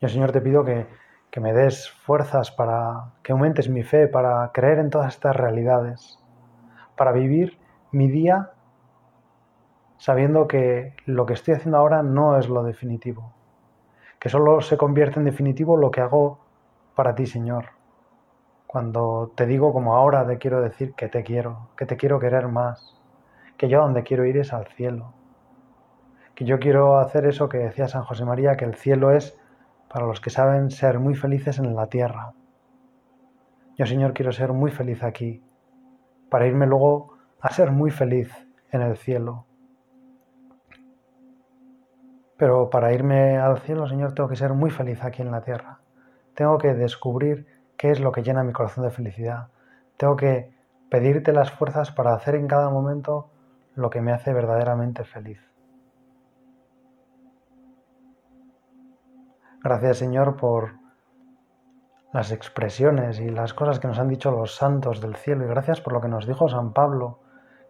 Yo, 0.00 0.08
Señor, 0.08 0.30
te 0.30 0.40
pido 0.40 0.64
que, 0.64 0.86
que 1.30 1.40
me 1.40 1.52
des 1.52 1.90
fuerzas 1.90 2.50
para 2.50 3.14
que 3.22 3.32
aumentes 3.32 3.68
mi 3.68 3.82
fe, 3.82 4.06
para 4.06 4.50
creer 4.52 4.78
en 4.78 4.90
todas 4.90 5.14
estas 5.14 5.34
realidades, 5.34 6.18
para 6.96 7.12
vivir 7.12 7.58
mi 7.90 8.08
día 8.08 8.52
sabiendo 9.98 10.46
que 10.46 10.94
lo 11.06 11.26
que 11.26 11.34
estoy 11.34 11.54
haciendo 11.54 11.76
ahora 11.76 12.02
no 12.02 12.38
es 12.38 12.48
lo 12.48 12.62
definitivo, 12.62 13.34
que 14.18 14.28
solo 14.28 14.60
se 14.60 14.76
convierte 14.76 15.18
en 15.18 15.24
definitivo 15.24 15.76
lo 15.76 15.90
que 15.90 16.00
hago 16.00 16.38
para 16.94 17.14
ti, 17.14 17.26
Señor. 17.26 17.66
Cuando 18.66 19.32
te 19.34 19.46
digo 19.46 19.72
como 19.72 19.96
ahora 19.96 20.26
te 20.26 20.38
quiero 20.38 20.62
decir 20.62 20.94
que 20.94 21.08
te 21.08 21.24
quiero, 21.24 21.70
que 21.76 21.84
te 21.84 21.96
quiero 21.96 22.20
querer 22.20 22.48
más, 22.48 22.96
que 23.56 23.68
yo 23.68 23.80
donde 23.80 24.04
quiero 24.04 24.24
ir 24.24 24.36
es 24.36 24.52
al 24.52 24.68
cielo, 24.68 25.14
que 26.36 26.44
yo 26.44 26.60
quiero 26.60 26.98
hacer 26.98 27.26
eso 27.26 27.48
que 27.48 27.58
decía 27.58 27.88
San 27.88 28.04
José 28.04 28.24
María, 28.24 28.56
que 28.56 28.64
el 28.64 28.76
cielo 28.76 29.10
es 29.10 29.36
para 29.88 30.06
los 30.06 30.20
que 30.20 30.30
saben 30.30 30.70
ser 30.70 31.00
muy 31.00 31.16
felices 31.16 31.58
en 31.58 31.74
la 31.74 31.88
tierra. 31.88 32.34
Yo, 33.76 33.86
Señor, 33.86 34.12
quiero 34.12 34.30
ser 34.30 34.52
muy 34.52 34.70
feliz 34.70 35.02
aquí, 35.02 35.42
para 36.30 36.46
irme 36.46 36.66
luego 36.66 37.16
a 37.40 37.50
ser 37.50 37.72
muy 37.72 37.90
feliz 37.90 38.46
en 38.70 38.82
el 38.82 38.96
cielo 38.96 39.47
pero 42.38 42.70
para 42.70 42.92
irme 42.92 43.36
al 43.36 43.58
cielo, 43.58 43.88
Señor, 43.88 44.14
tengo 44.14 44.28
que 44.28 44.36
ser 44.36 44.54
muy 44.54 44.70
feliz 44.70 45.02
aquí 45.02 45.22
en 45.22 45.32
la 45.32 45.42
tierra. 45.42 45.80
Tengo 46.34 46.56
que 46.56 46.72
descubrir 46.72 47.46
qué 47.76 47.90
es 47.90 47.98
lo 47.98 48.12
que 48.12 48.22
llena 48.22 48.44
mi 48.44 48.52
corazón 48.52 48.84
de 48.84 48.90
felicidad. 48.90 49.48
Tengo 49.96 50.14
que 50.14 50.56
pedirte 50.88 51.32
las 51.32 51.50
fuerzas 51.50 51.90
para 51.90 52.14
hacer 52.14 52.36
en 52.36 52.46
cada 52.46 52.70
momento 52.70 53.28
lo 53.74 53.90
que 53.90 54.00
me 54.00 54.12
hace 54.12 54.32
verdaderamente 54.32 55.04
feliz. 55.04 55.40
Gracias 59.62 59.98
Señor 59.98 60.36
por 60.36 60.74
las 62.12 62.30
expresiones 62.30 63.18
y 63.18 63.28
las 63.30 63.52
cosas 63.52 63.80
que 63.80 63.88
nos 63.88 63.98
han 63.98 64.08
dicho 64.08 64.30
los 64.30 64.54
santos 64.54 65.00
del 65.00 65.16
cielo 65.16 65.44
y 65.44 65.48
gracias 65.48 65.80
por 65.80 65.92
lo 65.92 66.00
que 66.00 66.08
nos 66.08 66.26
dijo 66.26 66.48
San 66.48 66.72
Pablo, 66.72 67.18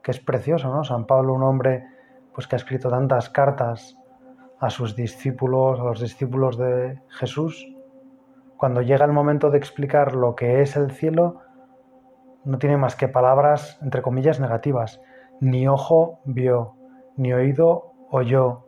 que 0.03 0.11
es 0.11 0.21
precioso, 0.21 0.69
¿no? 0.69 0.85
San 0.85 1.07
Pablo, 1.07 1.33
un 1.33 1.43
hombre 1.43 1.87
pues 2.35 2.47
que 2.47 2.55
ha 2.55 2.59
escrito 2.59 2.91
tantas 2.91 3.31
cartas 3.31 3.98
a 4.61 4.71
sus 4.71 4.97
discípulos, 4.97 5.79
a 5.79 5.85
los 5.85 6.01
discípulos 6.01 6.59
de 6.59 7.01
Jesús, 7.09 7.67
cuando 8.57 8.83
llega 8.83 9.05
el 9.05 9.13
momento 9.13 9.51
de 9.51 9.59
explicar 9.59 10.15
lo 10.15 10.35
que 10.35 10.63
es 10.63 10.77
el 10.77 10.91
cielo, 10.91 11.43
no 12.45 12.59
tiene 12.59 12.77
más 12.77 12.97
que 12.97 13.07
palabras, 13.07 13.79
entre 13.83 14.03
comillas, 14.03 14.41
negativas. 14.41 15.01
Ni 15.41 15.69
ojo 15.69 16.21
vio, 16.25 16.75
ni 17.17 17.33
oído 17.33 17.93
oyó, 18.11 18.67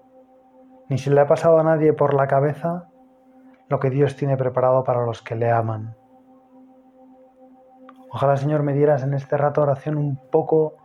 ni 0.88 0.98
se 0.98 1.10
le 1.10 1.20
ha 1.20 1.26
pasado 1.26 1.58
a 1.58 1.64
nadie 1.64 1.92
por 1.92 2.14
la 2.14 2.28
cabeza 2.28 2.88
lo 3.68 3.80
que 3.80 3.90
Dios 3.90 4.16
tiene 4.16 4.36
preparado 4.36 4.84
para 4.84 5.04
los 5.04 5.22
que 5.22 5.34
le 5.34 5.50
aman. 5.50 5.96
Ojalá, 8.12 8.36
Señor, 8.36 8.62
me 8.62 8.74
dieras 8.74 9.02
en 9.02 9.14
este 9.14 9.36
rato 9.36 9.62
oración 9.62 9.96
un 9.96 10.20
poco 10.30 10.76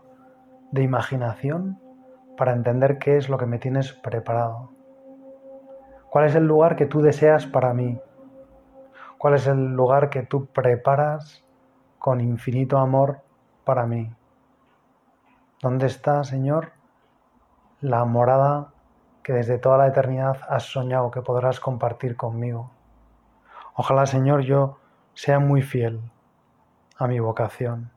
de 0.71 0.83
imaginación 0.83 1.79
para 2.37 2.53
entender 2.53 2.97
qué 2.97 3.17
es 3.17 3.29
lo 3.29 3.37
que 3.37 3.45
me 3.45 3.59
tienes 3.59 3.93
preparado 3.93 4.74
¿Cuál 6.15 6.27
es 6.27 6.35
el 6.35 6.47
lugar 6.47 6.77
que 6.77 6.85
tú 6.85 7.01
deseas 7.01 7.45
para 7.45 7.73
mí? 7.73 7.99
¿Cuál 9.17 9.33
es 9.33 9.47
el 9.47 9.75
lugar 9.75 10.09
que 10.09 10.23
tú 10.23 10.45
preparas 10.45 11.43
con 11.99 12.21
infinito 12.21 12.77
amor 12.77 13.19
para 13.65 13.85
mí? 13.85 14.15
¿Dónde 15.61 15.87
está, 15.87 16.23
Señor, 16.23 16.71
la 17.81 18.05
morada 18.05 18.69
que 19.23 19.33
desde 19.33 19.57
toda 19.57 19.77
la 19.77 19.87
eternidad 19.87 20.37
has 20.47 20.63
soñado 20.63 21.11
que 21.11 21.21
podrás 21.21 21.59
compartir 21.59 22.15
conmigo? 22.15 22.71
Ojalá, 23.73 24.05
Señor, 24.05 24.43
yo 24.43 24.77
sea 25.15 25.39
muy 25.39 25.63
fiel 25.63 25.99
a 26.97 27.07
mi 27.07 27.19
vocación. 27.19 27.91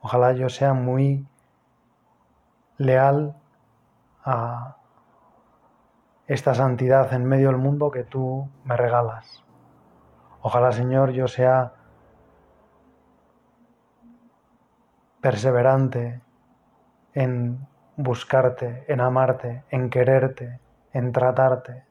Ojalá 0.00 0.32
yo 0.32 0.48
sea 0.48 0.72
muy 0.72 1.26
leal 2.78 3.36
a 4.24 4.78
esta 6.26 6.54
santidad 6.54 7.12
en 7.12 7.24
medio 7.24 7.48
del 7.48 7.58
mundo 7.58 7.90
que 7.90 8.04
tú 8.04 8.48
me 8.64 8.76
regalas. 8.76 9.44
Ojalá, 10.40 10.72
Señor, 10.72 11.10
yo 11.10 11.28
sea 11.28 11.72
perseverante 15.20 16.20
en 17.14 17.66
buscarte, 17.96 18.84
en 18.88 19.00
amarte, 19.00 19.64
en 19.70 19.88
quererte, 19.90 20.60
en 20.92 21.12
tratarte. 21.12 21.84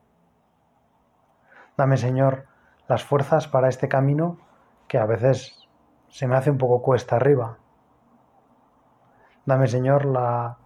Dame, 1.77 1.97
Señor, 1.97 2.45
las 2.87 3.03
fuerzas 3.03 3.47
para 3.47 3.69
este 3.69 3.87
camino 3.87 4.37
que 4.87 4.97
a 4.97 5.05
veces 5.05 5.67
se 6.09 6.27
me 6.27 6.35
hace 6.35 6.51
un 6.51 6.57
poco 6.57 6.81
cuesta 6.81 7.15
arriba. 7.15 7.57
Dame, 9.45 9.67
Señor, 9.67 10.05
la 10.05 10.57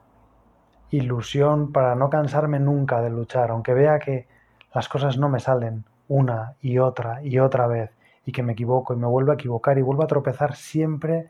ilusión 0.91 1.72
para 1.72 1.96
no 1.96 2.10
cansarme 2.10 2.60
nunca 2.60 3.01
de 3.01 3.10
luchar, 3.10 3.51
aunque 3.51 3.74
vea 3.74 4.00
que 4.00 4.27
las 4.74 4.88
cosas 4.89 5.17
no 5.17 5.29
me 5.29 5.39
salen 5.39 5.86
una 6.08 6.56
y 6.62 6.77
otra 6.79 7.22
y 7.24 7.39
otra 7.39 7.67
vez 7.67 7.91
y 8.25 8.32
que 8.32 8.44
me 8.44 8.53
equivoco 8.53 8.94
y 8.94 8.98
me 8.98 9.08
vuelvo 9.08 9.32
a 9.32 9.36
equivocar 9.36 9.77
y 9.77 9.82
vuelvo 9.82 10.03
a 10.03 10.08
tropezar 10.08 10.56
siempre 10.56 11.29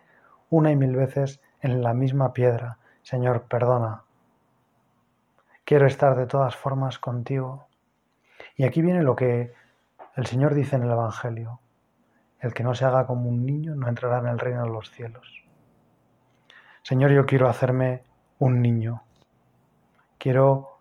una 0.50 0.72
y 0.72 0.76
mil 0.76 0.96
veces 0.96 1.42
en 1.62 1.82
la 1.82 1.94
misma 1.94 2.34
piedra. 2.34 2.78
Señor, 3.02 3.44
perdona. 3.44 4.04
Quiero 5.64 5.86
estar 5.86 6.16
de 6.16 6.28
todas 6.28 6.56
formas 6.56 7.00
contigo. 7.00 7.68
Y 8.56 8.64
aquí 8.64 8.82
viene 8.82 9.04
lo 9.04 9.16
que 9.16 9.54
el 10.16 10.26
Señor 10.26 10.54
dice 10.54 10.76
en 10.76 10.84
el 10.84 10.92
Evangelio. 10.92 11.60
El 12.40 12.54
que 12.54 12.64
no 12.64 12.74
se 12.76 12.86
haga 12.86 13.06
como 13.06 13.30
un 13.30 13.46
niño 13.46 13.76
no 13.76 13.88
entrará 13.88 14.20
en 14.20 14.28
el 14.28 14.40
reino 14.40 14.64
de 14.64 14.70
los 14.70 14.92
cielos. 14.92 15.44
Señor, 16.84 17.12
yo 17.12 17.26
quiero 17.26 17.50
hacerme 17.50 18.04
un 18.40 18.62
niño 18.62 19.04
Quiero 20.18 20.80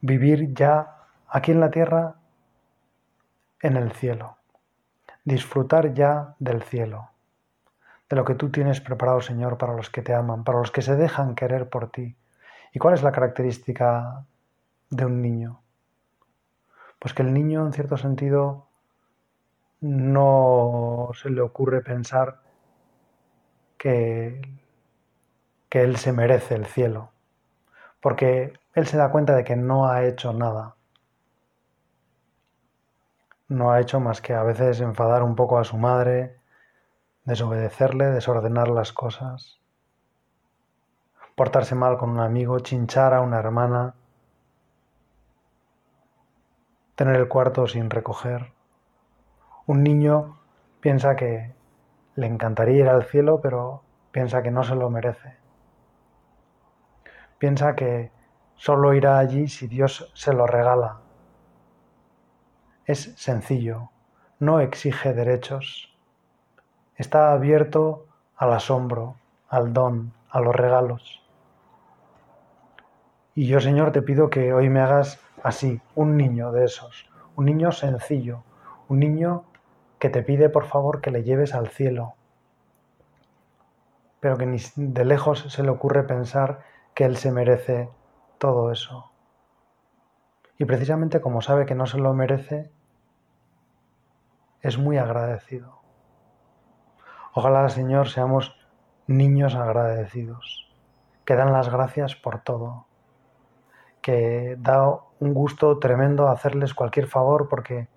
vivir 0.00 0.52
ya 0.52 1.04
aquí 1.28 1.52
en 1.52 1.60
la 1.60 1.70
tierra, 1.70 2.16
en 3.60 3.76
el 3.76 3.92
cielo. 3.92 4.38
Disfrutar 5.24 5.94
ya 5.94 6.34
del 6.38 6.62
cielo, 6.62 7.10
de 8.08 8.16
lo 8.16 8.24
que 8.24 8.34
tú 8.34 8.50
tienes 8.50 8.80
preparado, 8.80 9.20
Señor, 9.20 9.56
para 9.56 9.74
los 9.74 9.90
que 9.90 10.02
te 10.02 10.14
aman, 10.14 10.44
para 10.44 10.58
los 10.58 10.70
que 10.70 10.82
se 10.82 10.96
dejan 10.96 11.34
querer 11.34 11.68
por 11.68 11.90
ti. 11.90 12.16
¿Y 12.72 12.78
cuál 12.78 12.94
es 12.94 13.02
la 13.02 13.12
característica 13.12 14.24
de 14.90 15.04
un 15.04 15.22
niño? 15.22 15.60
Pues 16.98 17.14
que 17.14 17.22
el 17.22 17.32
niño, 17.32 17.64
en 17.66 17.72
cierto 17.72 17.96
sentido, 17.96 18.66
no 19.80 21.10
se 21.14 21.30
le 21.30 21.40
ocurre 21.40 21.82
pensar 21.82 22.40
que, 23.78 24.40
que 25.68 25.82
él 25.82 25.96
se 25.96 26.12
merece 26.12 26.54
el 26.54 26.66
cielo 26.66 27.12
porque 28.06 28.52
él 28.74 28.86
se 28.86 28.96
da 28.96 29.10
cuenta 29.10 29.34
de 29.34 29.42
que 29.42 29.56
no 29.56 29.88
ha 29.88 30.04
hecho 30.04 30.32
nada. 30.32 30.76
No 33.48 33.72
ha 33.72 33.80
hecho 33.80 33.98
más 33.98 34.20
que 34.20 34.32
a 34.32 34.44
veces 34.44 34.80
enfadar 34.80 35.24
un 35.24 35.34
poco 35.34 35.58
a 35.58 35.64
su 35.64 35.76
madre, 35.76 36.36
desobedecerle, 37.24 38.04
desordenar 38.12 38.68
las 38.68 38.92
cosas, 38.92 39.58
portarse 41.34 41.74
mal 41.74 41.98
con 41.98 42.10
un 42.10 42.20
amigo, 42.20 42.60
chinchar 42.60 43.12
a 43.12 43.22
una 43.22 43.40
hermana, 43.40 43.96
tener 46.94 47.16
el 47.16 47.26
cuarto 47.26 47.66
sin 47.66 47.90
recoger. 47.90 48.52
Un 49.66 49.82
niño 49.82 50.38
piensa 50.78 51.16
que 51.16 51.56
le 52.14 52.26
encantaría 52.28 52.82
ir 52.82 52.88
al 52.88 53.02
cielo, 53.02 53.40
pero 53.40 53.82
piensa 54.12 54.44
que 54.44 54.52
no 54.52 54.62
se 54.62 54.76
lo 54.76 54.90
merece 54.90 55.45
piensa 57.38 57.74
que 57.74 58.10
solo 58.56 58.94
irá 58.94 59.18
allí 59.18 59.48
si 59.48 59.66
Dios 59.66 60.10
se 60.14 60.32
lo 60.32 60.46
regala. 60.46 61.00
Es 62.84 63.14
sencillo, 63.16 63.90
no 64.38 64.60
exige 64.60 65.12
derechos. 65.12 65.96
Está 66.96 67.32
abierto 67.32 68.06
al 68.36 68.52
asombro, 68.52 69.16
al 69.48 69.72
don, 69.72 70.12
a 70.30 70.40
los 70.40 70.54
regalos. 70.54 71.22
Y 73.34 73.46
yo, 73.46 73.60
Señor, 73.60 73.92
te 73.92 74.02
pido 74.02 74.30
que 74.30 74.54
hoy 74.54 74.70
me 74.70 74.80
hagas 74.80 75.20
así, 75.42 75.80
un 75.94 76.16
niño 76.16 76.52
de 76.52 76.64
esos, 76.64 77.10
un 77.36 77.44
niño 77.44 77.70
sencillo, 77.72 78.42
un 78.88 79.00
niño 79.00 79.44
que 79.98 80.08
te 80.08 80.22
pide 80.22 80.48
por 80.48 80.64
favor 80.64 81.00
que 81.00 81.10
le 81.10 81.22
lleves 81.22 81.54
al 81.54 81.68
cielo, 81.68 82.14
pero 84.20 84.36
que 84.36 84.46
ni 84.46 84.58
de 84.76 85.04
lejos 85.04 85.46
se 85.48 85.62
le 85.62 85.70
ocurre 85.70 86.02
pensar 86.04 86.60
que 86.96 87.04
Él 87.04 87.18
se 87.18 87.30
merece 87.30 87.90
todo 88.38 88.72
eso. 88.72 89.12
Y 90.56 90.64
precisamente 90.64 91.20
como 91.20 91.42
sabe 91.42 91.66
que 91.66 91.74
no 91.74 91.84
se 91.84 91.98
lo 91.98 92.14
merece, 92.14 92.70
es 94.62 94.78
muy 94.78 94.96
agradecido. 94.96 95.78
Ojalá, 97.34 97.68
Señor, 97.68 98.08
seamos 98.08 98.56
niños 99.06 99.54
agradecidos, 99.54 100.74
que 101.26 101.36
dan 101.36 101.52
las 101.52 101.68
gracias 101.68 102.16
por 102.16 102.40
todo, 102.40 102.86
que 104.00 104.56
da 104.58 104.88
un 105.20 105.34
gusto 105.34 105.78
tremendo 105.78 106.28
hacerles 106.28 106.72
cualquier 106.72 107.08
favor 107.08 107.50
porque 107.50 107.88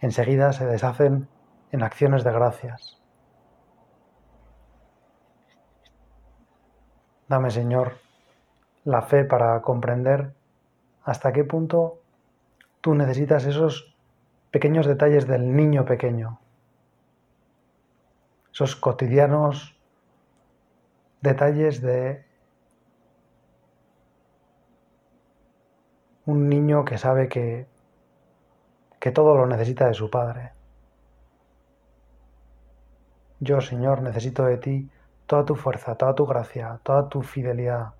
enseguida 0.00 0.54
se 0.54 0.64
deshacen 0.64 1.28
en 1.72 1.82
acciones 1.82 2.24
de 2.24 2.32
gracias. 2.32 3.02
Dame, 7.28 7.50
Señor, 7.50 8.03
la 8.84 9.02
fe 9.02 9.24
para 9.24 9.60
comprender 9.62 10.34
hasta 11.02 11.32
qué 11.32 11.44
punto 11.44 12.00
tú 12.80 12.94
necesitas 12.94 13.44
esos 13.46 13.96
pequeños 14.50 14.86
detalles 14.86 15.26
del 15.26 15.56
niño 15.56 15.84
pequeño, 15.84 16.38
esos 18.52 18.76
cotidianos 18.76 19.76
detalles 21.20 21.80
de 21.80 22.24
un 26.26 26.48
niño 26.48 26.84
que 26.84 26.98
sabe 26.98 27.28
que, 27.28 27.66
que 29.00 29.10
todo 29.10 29.34
lo 29.34 29.46
necesita 29.46 29.88
de 29.88 29.94
su 29.94 30.10
padre. 30.10 30.52
Yo, 33.40 33.60
Señor, 33.60 34.02
necesito 34.02 34.44
de 34.44 34.56
ti 34.58 34.90
toda 35.26 35.44
tu 35.44 35.54
fuerza, 35.54 35.96
toda 35.96 36.14
tu 36.14 36.24
gracia, 36.24 36.80
toda 36.82 37.08
tu 37.08 37.22
fidelidad 37.22 37.94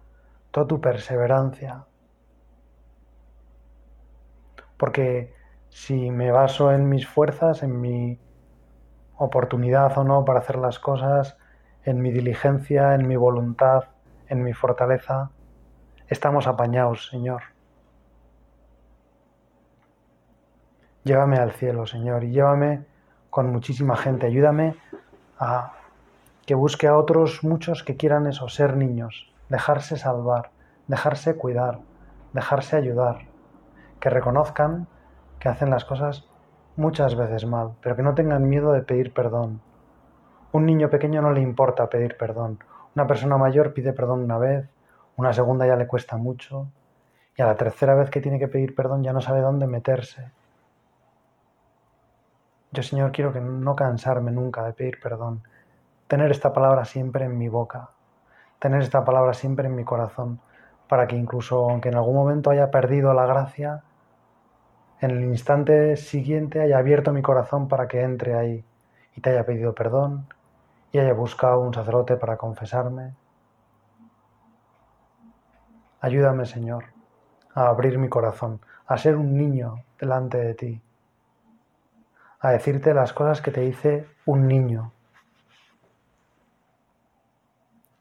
toda 0.55 0.69
tu 0.69 0.81
perseverancia. 0.81 1.85
Porque 4.77 5.35
si 5.69 6.13
me 6.13 6.31
baso 6.31 6.71
en 6.71 6.89
mis 6.89 7.09
fuerzas, 7.09 7.65
en 7.65 7.81
mi 7.81 8.21
oportunidad 9.17 9.99
o 9.99 10.05
no 10.05 10.25
para 10.25 10.39
hacer 10.39 10.55
las 10.57 10.79
cosas, 10.79 11.37
en 11.83 12.01
mi 12.01 12.13
diligencia, 12.13 12.95
en 12.95 13.09
mi 13.09 13.17
voluntad, 13.17 13.87
en 14.29 14.45
mi 14.45 14.53
fortaleza, 14.53 15.33
estamos 16.07 16.47
apañados, 16.47 17.09
Señor. 17.09 17.43
Llévame 21.03 21.37
al 21.39 21.51
cielo, 21.51 21.85
Señor, 21.85 22.23
y 22.23 22.31
llévame 22.31 22.85
con 23.29 23.51
muchísima 23.51 23.97
gente. 23.97 24.27
Ayúdame 24.27 24.77
a 25.37 25.73
que 26.47 26.55
busque 26.55 26.87
a 26.87 26.97
otros 26.97 27.43
muchos 27.43 27.83
que 27.83 27.97
quieran 27.97 28.29
eso, 28.29 28.49
ser 28.49 28.77
niños, 28.77 29.34
dejarse 29.49 29.97
salvar, 29.97 30.51
dejarse 30.87 31.37
cuidar, 31.37 31.81
dejarse 32.33 32.77
ayudar, 32.77 33.27
que 34.01 34.11
reconozcan 34.11 34.87
que 35.39 35.49
hacen 35.49 35.71
las 35.71 35.85
cosas 35.85 36.27
muchas 36.77 37.15
veces 37.15 37.47
mal, 37.47 37.73
pero 37.81 37.97
que 37.97 38.03
no 38.03 38.15
tengan 38.15 38.49
miedo 38.49 38.73
de 38.73 38.83
pedir 38.83 39.13
perdón. 39.13 39.61
Un 40.53 40.67
niño 40.67 40.91
pequeño 40.91 41.23
no 41.23 41.33
le 41.33 41.41
importa 41.41 41.89
pedir 41.89 42.17
perdón. 42.17 42.59
Una 42.95 43.07
persona 43.07 43.37
mayor 43.37 43.75
pide 43.75 43.93
perdón 43.93 44.23
una 44.23 44.39
vez, 44.39 44.69
una 45.17 45.33
segunda 45.33 45.67
ya 45.67 45.77
le 45.77 45.87
cuesta 45.87 46.17
mucho, 46.17 46.69
y 47.37 47.43
a 47.43 47.47
la 47.47 47.57
tercera 47.57 47.95
vez 47.95 48.11
que 48.11 48.21
tiene 48.21 48.39
que 48.39 48.49
pedir 48.49 48.75
perdón 48.75 49.03
ya 49.03 49.13
no 49.13 49.21
sabe 49.21 49.41
dónde 49.41 49.67
meterse. 49.67 50.31
Yo, 52.73 52.83
Señor, 52.83 53.13
quiero 53.13 53.33
que 53.33 53.41
no 53.41 53.77
cansarme 53.77 54.33
nunca 54.33 54.65
de 54.65 54.73
pedir 54.73 55.01
perdón, 55.01 55.43
tener 56.09 56.31
esta 56.31 56.53
palabra 56.53 56.85
siempre 56.85 57.25
en 57.25 57.39
mi 57.39 57.49
boca, 57.49 57.91
tener 58.65 58.81
esta 58.81 59.05
palabra 59.05 59.35
siempre 59.35 59.69
en 59.69 59.77
mi 59.77 59.85
corazón, 59.85 60.41
para 60.89 61.07
que 61.07 61.17
incluso 61.17 61.69
aunque 61.69 61.91
en 61.91 61.97
algún 61.97 62.15
momento 62.15 62.49
haya 62.49 62.71
perdido 62.71 63.13
la 63.13 63.27
gracia, 63.27 63.83
en 65.03 65.11
el 65.11 65.25
instante 65.25 65.99
siguiente 65.99 66.63
haya 66.63 66.79
abierto 66.79 67.13
mi 67.13 67.21
corazón 67.21 67.69
para 67.69 67.89
que 67.89 68.01
entre 68.01 68.35
ahí 68.35 68.65
y 69.15 69.21
te 69.21 69.29
haya 69.29 69.45
pedido 69.45 69.75
perdón 69.75 70.29
y 70.93 70.99
haya 70.99 71.13
buscado 71.13 71.61
un 71.61 71.75
sacerdote 71.75 72.17
para 72.17 72.39
confesarme. 72.39 73.13
Ayúdame, 76.01 76.47
Señor, 76.47 76.87
a 77.55 77.67
abrir 77.67 77.99
mi 77.99 78.09
corazón, 78.09 78.63
a 78.87 78.97
ser 78.97 79.17
un 79.17 79.37
niño 79.37 79.85
delante 80.01 80.39
de 80.39 80.55
ti, 80.55 80.81
a 82.41 82.51
decirte 82.51 82.95
las 82.95 83.13
cosas 83.13 83.43
que 83.43 83.51
te 83.51 83.61
dice 83.61 84.09
un 84.25 84.49
niño, 84.49 84.94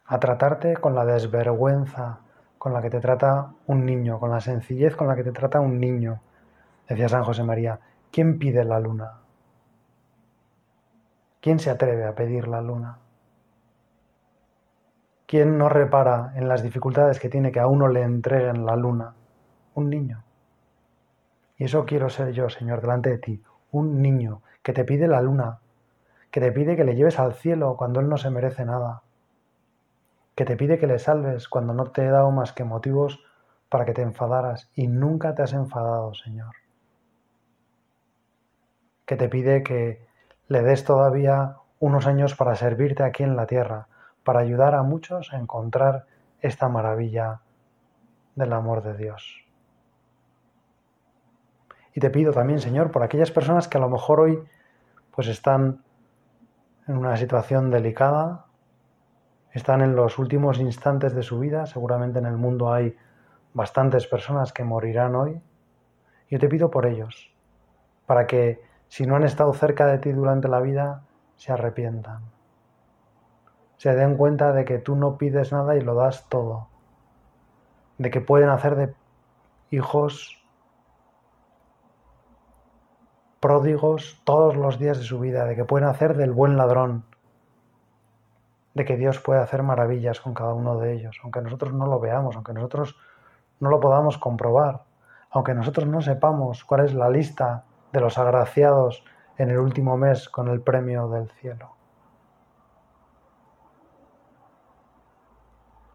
a 0.06 0.20
tratarte 0.20 0.76
con 0.78 0.96
la 0.96 1.06
desvergüenza 1.06 2.20
con 2.58 2.72
la 2.72 2.82
que 2.82 2.90
te 2.90 3.02
trata 3.02 3.52
un 3.68 3.86
niño, 3.86 4.20
con 4.20 4.32
la 4.32 4.40
sencillez 4.40 4.96
con 4.96 5.08
la 5.08 5.18
que 5.18 5.24
te 5.26 5.34
trata 5.34 5.60
un 5.60 5.82
niño. 5.82 6.22
Decía 6.88 7.10
San 7.10 7.26
José 7.26 7.44
María, 7.44 7.82
¿quién 8.10 8.40
pide 8.40 8.64
la 8.64 8.80
luna? 8.80 9.20
¿Quién 11.42 11.60
se 11.60 11.70
atreve 11.70 12.06
a 12.06 12.16
pedir 12.16 12.48
la 12.48 12.62
luna? 12.62 13.00
¿Quién 15.26 15.58
no 15.58 15.68
repara 15.68 16.32
en 16.36 16.48
las 16.48 16.64
dificultades 16.64 17.20
que 17.20 17.28
tiene 17.28 17.52
que 17.52 17.60
a 17.60 17.68
uno 17.68 17.90
le 17.90 18.04
entreguen 18.04 18.66
la 18.66 18.78
luna? 18.78 19.14
Un 19.74 19.90
niño. 19.90 20.24
Y 21.58 21.66
eso 21.66 21.84
quiero 21.86 22.10
ser 22.10 22.32
yo, 22.32 22.50
Señor, 22.50 22.80
delante 22.80 23.10
de 23.10 23.18
ti, 23.18 23.44
un 23.72 24.02
niño 24.02 24.42
que 24.62 24.72
te 24.72 24.86
pide 24.86 25.08
la 25.10 25.22
luna, 25.22 25.60
que 26.32 26.40
te 26.40 26.54
pide 26.54 26.78
que 26.78 26.86
le 26.86 26.96
lleves 26.96 27.20
al 27.20 27.34
cielo 27.34 27.76
cuando 27.76 28.00
él 28.00 28.08
no 28.08 28.16
se 28.16 28.30
merece 28.30 28.64
nada, 28.64 29.02
que 30.36 30.46
te 30.46 30.56
pide 30.56 30.78
que 30.78 30.88
le 30.88 31.00
salves 31.00 31.48
cuando 31.48 31.74
no 31.74 31.92
te 31.92 32.06
he 32.06 32.10
dado 32.10 32.32
más 32.32 32.54
que 32.54 32.64
motivos 32.64 33.24
para 33.70 33.86
que 33.86 33.94
te 33.94 34.02
enfadaras 34.02 34.70
y 34.76 34.88
nunca 34.88 35.36
te 35.36 35.44
has 35.44 35.54
enfadado, 35.54 36.14
Señor. 36.14 36.56
Que 39.06 39.16
te 39.16 39.30
pide 39.30 39.64
que 39.64 40.06
le 40.48 40.62
des 40.62 40.84
todavía 40.84 41.58
unos 41.80 42.08
años 42.08 42.36
para 42.36 42.56
servirte 42.56 43.04
aquí 43.04 43.24
en 43.24 43.36
la 43.36 43.46
tierra, 43.46 43.88
para 44.24 44.40
ayudar 44.40 44.76
a 44.76 44.84
muchos 44.84 45.34
a 45.34 45.38
encontrar 45.38 46.06
esta 46.42 46.70
maravilla 46.70 47.42
del 48.36 48.54
amor 48.54 48.84
de 48.84 48.96
Dios. 48.96 49.44
Y 51.94 52.00
te 52.00 52.10
pido 52.10 52.32
también, 52.34 52.60
Señor, 52.60 52.92
por 52.92 53.04
aquellas 53.04 53.32
personas 53.32 53.68
que 53.68 53.78
a 53.78 53.82
lo 53.82 53.90
mejor 53.90 54.20
hoy 54.20 54.44
pues 55.16 55.28
están 55.28 55.84
en 56.88 56.98
una 56.98 57.18
situación 57.18 57.70
delicada, 57.70 58.46
están 59.54 59.82
en 59.82 59.96
los 59.96 60.18
últimos 60.18 60.60
instantes 60.60 61.14
de 61.14 61.22
su 61.22 61.40
vida, 61.40 61.68
seguramente 61.68 62.18
en 62.18 62.26
el 62.26 62.38
mundo 62.38 62.74
hay 62.74 62.98
bastantes 63.54 64.08
personas 64.08 64.52
que 64.52 64.64
morirán 64.64 65.16
hoy. 65.16 65.42
Yo 66.28 66.40
te 66.40 66.50
pido 66.50 66.72
por 66.72 66.88
ellos, 66.88 67.32
para 68.08 68.26
que 68.26 68.62
si 68.88 69.06
no 69.06 69.16
han 69.16 69.24
estado 69.24 69.54
cerca 69.54 69.86
de 69.86 70.00
ti 70.00 70.12
durante 70.12 70.48
la 70.48 70.60
vida, 70.60 71.04
se 71.36 71.52
arrepientan. 71.52 72.24
Se 73.78 73.94
den 73.94 74.18
cuenta 74.18 74.54
de 74.54 74.66
que 74.66 74.80
tú 74.80 74.96
no 74.96 75.18
pides 75.18 75.52
nada 75.52 75.76
y 75.76 75.82
lo 75.82 75.94
das 75.94 76.28
todo. 76.30 76.70
De 78.00 78.10
que 78.10 78.22
pueden 78.22 78.50
hacer 78.50 78.76
de 78.76 78.94
hijos 79.70 80.44
pródigos 83.40 84.22
todos 84.24 84.56
los 84.56 84.80
días 84.80 84.98
de 84.98 85.04
su 85.04 85.20
vida, 85.20 85.46
de 85.46 85.56
que 85.56 85.66
pueden 85.66 85.88
hacer 85.88 86.16
del 86.16 86.32
buen 86.32 86.58
ladrón, 86.58 87.04
de 88.74 88.86
que 88.86 88.98
Dios 88.98 89.20
puede 89.20 89.42
hacer 89.42 89.64
maravillas 89.64 90.20
con 90.20 90.34
cada 90.34 90.54
uno 90.54 90.80
de 90.80 90.94
ellos, 90.94 91.20
aunque 91.24 91.42
nosotros 91.42 91.74
no 91.74 91.86
lo 91.86 92.00
veamos, 92.00 92.36
aunque 92.36 92.54
nosotros 92.54 92.96
no 93.60 93.70
lo 93.70 93.80
podamos 93.80 94.18
comprobar, 94.18 94.84
aunque 95.30 95.54
nosotros 95.54 95.88
no 95.88 96.02
sepamos 96.02 96.64
cuál 96.64 96.86
es 96.86 96.94
la 96.94 97.10
lista 97.10 97.66
de 97.92 98.02
los 98.02 98.18
agraciados 98.18 99.06
en 99.38 99.50
el 99.50 99.60
último 99.60 99.98
mes 99.98 100.30
con 100.30 100.48
el 100.48 100.62
premio 100.62 101.08
del 101.10 101.30
cielo. 101.32 101.72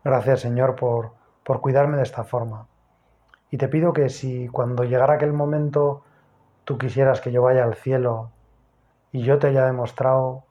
Gracias 0.04 0.40
Señor 0.40 0.76
por, 0.76 1.12
por 1.44 1.60
cuidarme 1.60 1.96
de 1.96 2.04
esta 2.04 2.24
forma. 2.24 2.66
Y 3.50 3.58
te 3.58 3.68
pido 3.68 3.92
que 3.92 4.08
si 4.08 4.48
cuando 4.48 4.84
llegara 4.84 5.14
aquel 5.14 5.32
momento 5.32 6.02
tú 6.64 6.78
quisieras 6.78 7.20
que 7.20 7.32
yo 7.32 7.42
vaya 7.42 7.64
al 7.64 7.74
cielo 7.74 8.30
y 9.10 9.22
yo 9.22 9.38
te 9.38 9.48
haya 9.48 9.64
demostrado 9.64 10.44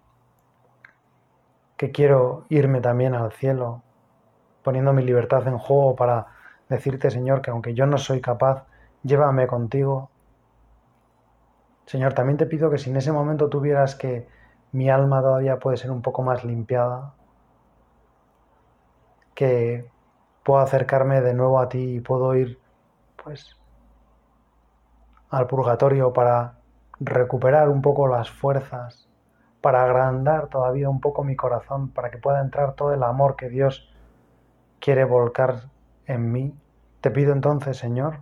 que 1.78 1.92
quiero 1.92 2.46
irme 2.50 2.82
también 2.82 3.14
al 3.14 3.32
cielo, 3.32 3.84
poniendo 4.64 4.94
mi 4.94 5.04
libertad 5.04 5.48
en 5.48 5.58
juego 5.58 5.96
para 5.96 6.28
decirte, 6.70 7.12
Señor, 7.12 7.42
que 7.42 7.52
aunque 7.52 7.74
yo 7.74 7.86
no 7.86 7.98
soy 7.98 8.20
capaz, 8.20 8.66
llévame 9.04 9.48
contigo. 9.48 10.10
Señor, 11.86 12.14
también 12.14 12.38
te 12.38 12.48
pido 12.48 12.70
que 12.70 12.78
si 12.78 12.90
en 12.90 12.98
ese 12.98 13.12
momento 13.12 13.48
tuvieras 13.48 13.96
que 13.96 14.28
mi 14.72 14.90
alma 14.90 15.22
todavía 15.22 15.60
puede 15.60 15.78
ser 15.78 15.92
un 15.92 16.02
poco 16.02 16.24
más 16.24 16.44
limpiada, 16.44 17.14
que 19.36 19.90
puedo 20.44 20.60
acercarme 20.60 21.22
de 21.22 21.34
nuevo 21.34 21.60
a 21.60 21.70
ti 21.70 21.96
y 21.96 22.00
puedo 22.00 22.36
ir, 22.36 22.60
pues, 23.24 23.56
al 25.30 25.48
purgatorio 25.48 26.12
para 26.12 26.56
recuperar 27.00 27.70
un 27.70 27.82
poco 27.82 28.08
las 28.08 28.30
fuerzas, 28.32 29.07
para 29.68 29.84
agrandar 29.84 30.48
todavía 30.48 30.90
un 30.90 31.02
poco 31.02 31.26
mi 31.26 31.36
corazón, 31.36 31.90
para 31.90 32.10
que 32.10 32.18
pueda 32.18 32.40
entrar 32.40 32.76
todo 32.76 32.94
el 32.94 33.04
amor 33.04 33.36
que 33.36 33.50
Dios 33.50 33.94
quiere 34.80 35.04
volcar 35.04 35.64
en 36.06 36.32
mí. 36.32 36.58
Te 37.02 37.12
pido 37.12 37.34
entonces, 37.34 37.76
Señor, 37.76 38.20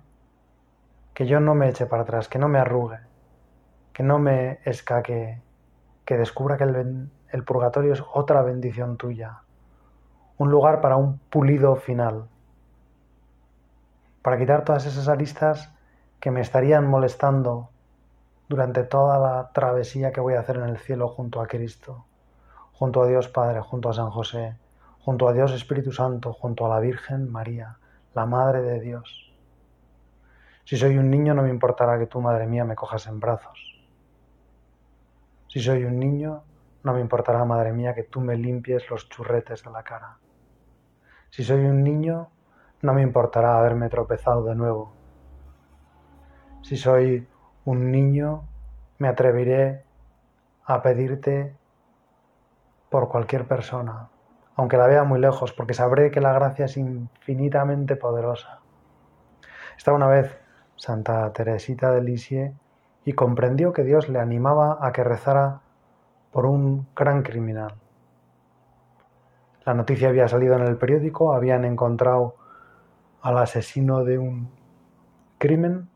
que 1.13 1.27
yo 1.27 1.39
no 1.39 1.53
me 1.53 1.69
eche 1.69 1.85
para 1.85 2.01
atrás, 2.01 2.29
que 2.29 2.39
no 2.39 2.47
me 2.47 2.57
arrugue, 2.57 2.97
que 3.93 4.01
no 4.01 4.17
me 4.17 4.57
escaque, 4.65 5.39
que 6.03 6.17
descubra 6.17 6.57
que 6.57 6.63
el, 6.63 7.11
el 7.29 7.43
purgatorio 7.43 7.93
es 7.93 8.03
otra 8.11 8.41
bendición 8.41 8.97
tuya, 8.97 9.43
un 10.39 10.49
lugar 10.49 10.81
para 10.81 10.95
un 10.95 11.19
pulido 11.29 11.75
final, 11.75 12.27
para 14.23 14.39
quitar 14.39 14.63
todas 14.63 14.87
esas 14.87 15.07
aristas 15.09 15.71
que 16.19 16.31
me 16.31 16.41
estarían 16.41 16.87
molestando 16.87 17.69
durante 18.47 18.83
toda 18.83 19.17
la 19.19 19.51
travesía 19.51 20.11
que 20.11 20.21
voy 20.21 20.35
a 20.35 20.39
hacer 20.39 20.57
en 20.57 20.65
el 20.65 20.77
cielo 20.77 21.07
junto 21.07 21.41
a 21.41 21.47
Cristo, 21.47 22.05
junto 22.73 23.03
a 23.03 23.07
Dios 23.07 23.27
Padre, 23.27 23.61
junto 23.61 23.89
a 23.89 23.93
San 23.93 24.09
José, 24.09 24.57
junto 24.99 25.27
a 25.27 25.33
Dios 25.33 25.51
Espíritu 25.51 25.91
Santo, 25.91 26.33
junto 26.33 26.65
a 26.65 26.69
la 26.69 26.79
Virgen 26.79 27.31
María, 27.31 27.77
la 28.13 28.25
Madre 28.25 28.61
de 28.61 28.79
Dios. 28.79 29.33
Si 30.63 30.77
soy 30.77 30.97
un 30.97 31.09
niño 31.09 31.33
no 31.33 31.43
me 31.43 31.49
importará 31.49 31.97
que 31.99 32.07
tú, 32.07 32.21
Madre 32.21 32.47
mía, 32.47 32.65
me 32.65 32.75
cojas 32.75 33.07
en 33.07 33.19
brazos. 33.19 33.75
Si 35.47 35.61
soy 35.61 35.85
un 35.85 35.99
niño, 35.99 36.43
no 36.83 36.93
me 36.93 36.99
importará, 36.99 37.45
madre 37.45 37.71
mía, 37.71 37.95
que 37.95 38.03
tú 38.03 38.19
me 38.19 38.35
limpies 38.35 38.89
los 38.89 39.07
churretes 39.07 39.63
de 39.63 39.71
la 39.71 39.83
cara. 39.83 40.17
Si 41.29 41.45
soy 41.45 41.61
un 41.65 41.81
niño, 41.81 42.29
no 42.81 42.93
me 42.93 43.01
importará 43.01 43.57
haberme 43.57 43.87
tropezado 43.87 44.43
de 44.43 44.53
nuevo. 44.53 44.93
Si 46.61 46.75
soy 46.75 47.25
un 47.65 47.91
niño, 47.91 48.43
me 48.99 49.07
atreveré 49.07 49.83
a 50.65 50.81
pedirte 50.81 51.55
por 52.89 53.09
cualquier 53.09 53.45
persona, 53.45 54.09
aunque 54.55 54.77
la 54.77 54.87
vea 54.87 55.03
muy 55.03 55.19
lejos, 55.19 55.51
porque 55.51 55.73
sabré 55.73 56.11
que 56.11 56.21
la 56.21 56.33
gracia 56.33 56.65
es 56.65 56.77
infinitamente 56.77 57.95
poderosa. 57.95 58.59
Estaba 59.77 59.97
una 59.97 60.07
vez 60.07 60.37
Santa 60.75 61.31
Teresita 61.33 61.91
de 61.91 62.01
Lisieux 62.01 62.53
y 63.03 63.13
comprendió 63.13 63.73
que 63.73 63.83
Dios 63.83 64.09
le 64.09 64.19
animaba 64.19 64.77
a 64.81 64.91
que 64.91 65.03
rezara 65.03 65.61
por 66.31 66.45
un 66.45 66.87
gran 66.95 67.23
criminal. 67.23 67.73
La 69.65 69.73
noticia 69.73 70.09
había 70.09 70.27
salido 70.27 70.55
en 70.55 70.61
el 70.61 70.77
periódico, 70.77 71.33
habían 71.33 71.65
encontrado 71.65 72.35
al 73.21 73.37
asesino 73.39 74.03
de 74.03 74.19
un 74.19 74.49
crimen, 75.39 75.89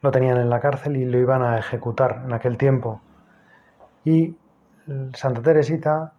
lo 0.00 0.10
tenían 0.10 0.38
en 0.38 0.50
la 0.50 0.60
cárcel 0.60 0.96
y 0.96 1.04
lo 1.04 1.18
iban 1.18 1.42
a 1.42 1.58
ejecutar 1.58 2.22
en 2.24 2.32
aquel 2.32 2.56
tiempo. 2.56 3.00
Y 4.04 4.36
Santa 5.14 5.42
Teresita 5.42 6.12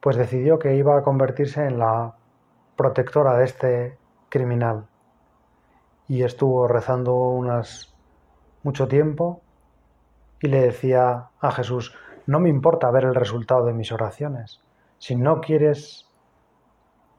pues 0.00 0.16
decidió 0.16 0.58
que 0.58 0.76
iba 0.76 0.96
a 0.96 1.02
convertirse 1.02 1.66
en 1.66 1.78
la 1.78 2.14
protectora 2.76 3.36
de 3.36 3.44
este 3.44 3.98
criminal 4.28 4.86
y 6.08 6.22
estuvo 6.22 6.68
rezando 6.68 7.14
unas 7.14 7.92
mucho 8.62 8.86
tiempo 8.86 9.40
y 10.40 10.48
le 10.48 10.60
decía 10.60 11.30
a 11.40 11.50
Jesús, 11.52 11.94
no 12.26 12.40
me 12.40 12.50
importa 12.50 12.90
ver 12.90 13.04
el 13.04 13.14
resultado 13.14 13.64
de 13.64 13.72
mis 13.72 13.90
oraciones. 13.92 14.60
Si 14.98 15.16
no 15.16 15.40
quieres 15.40 16.08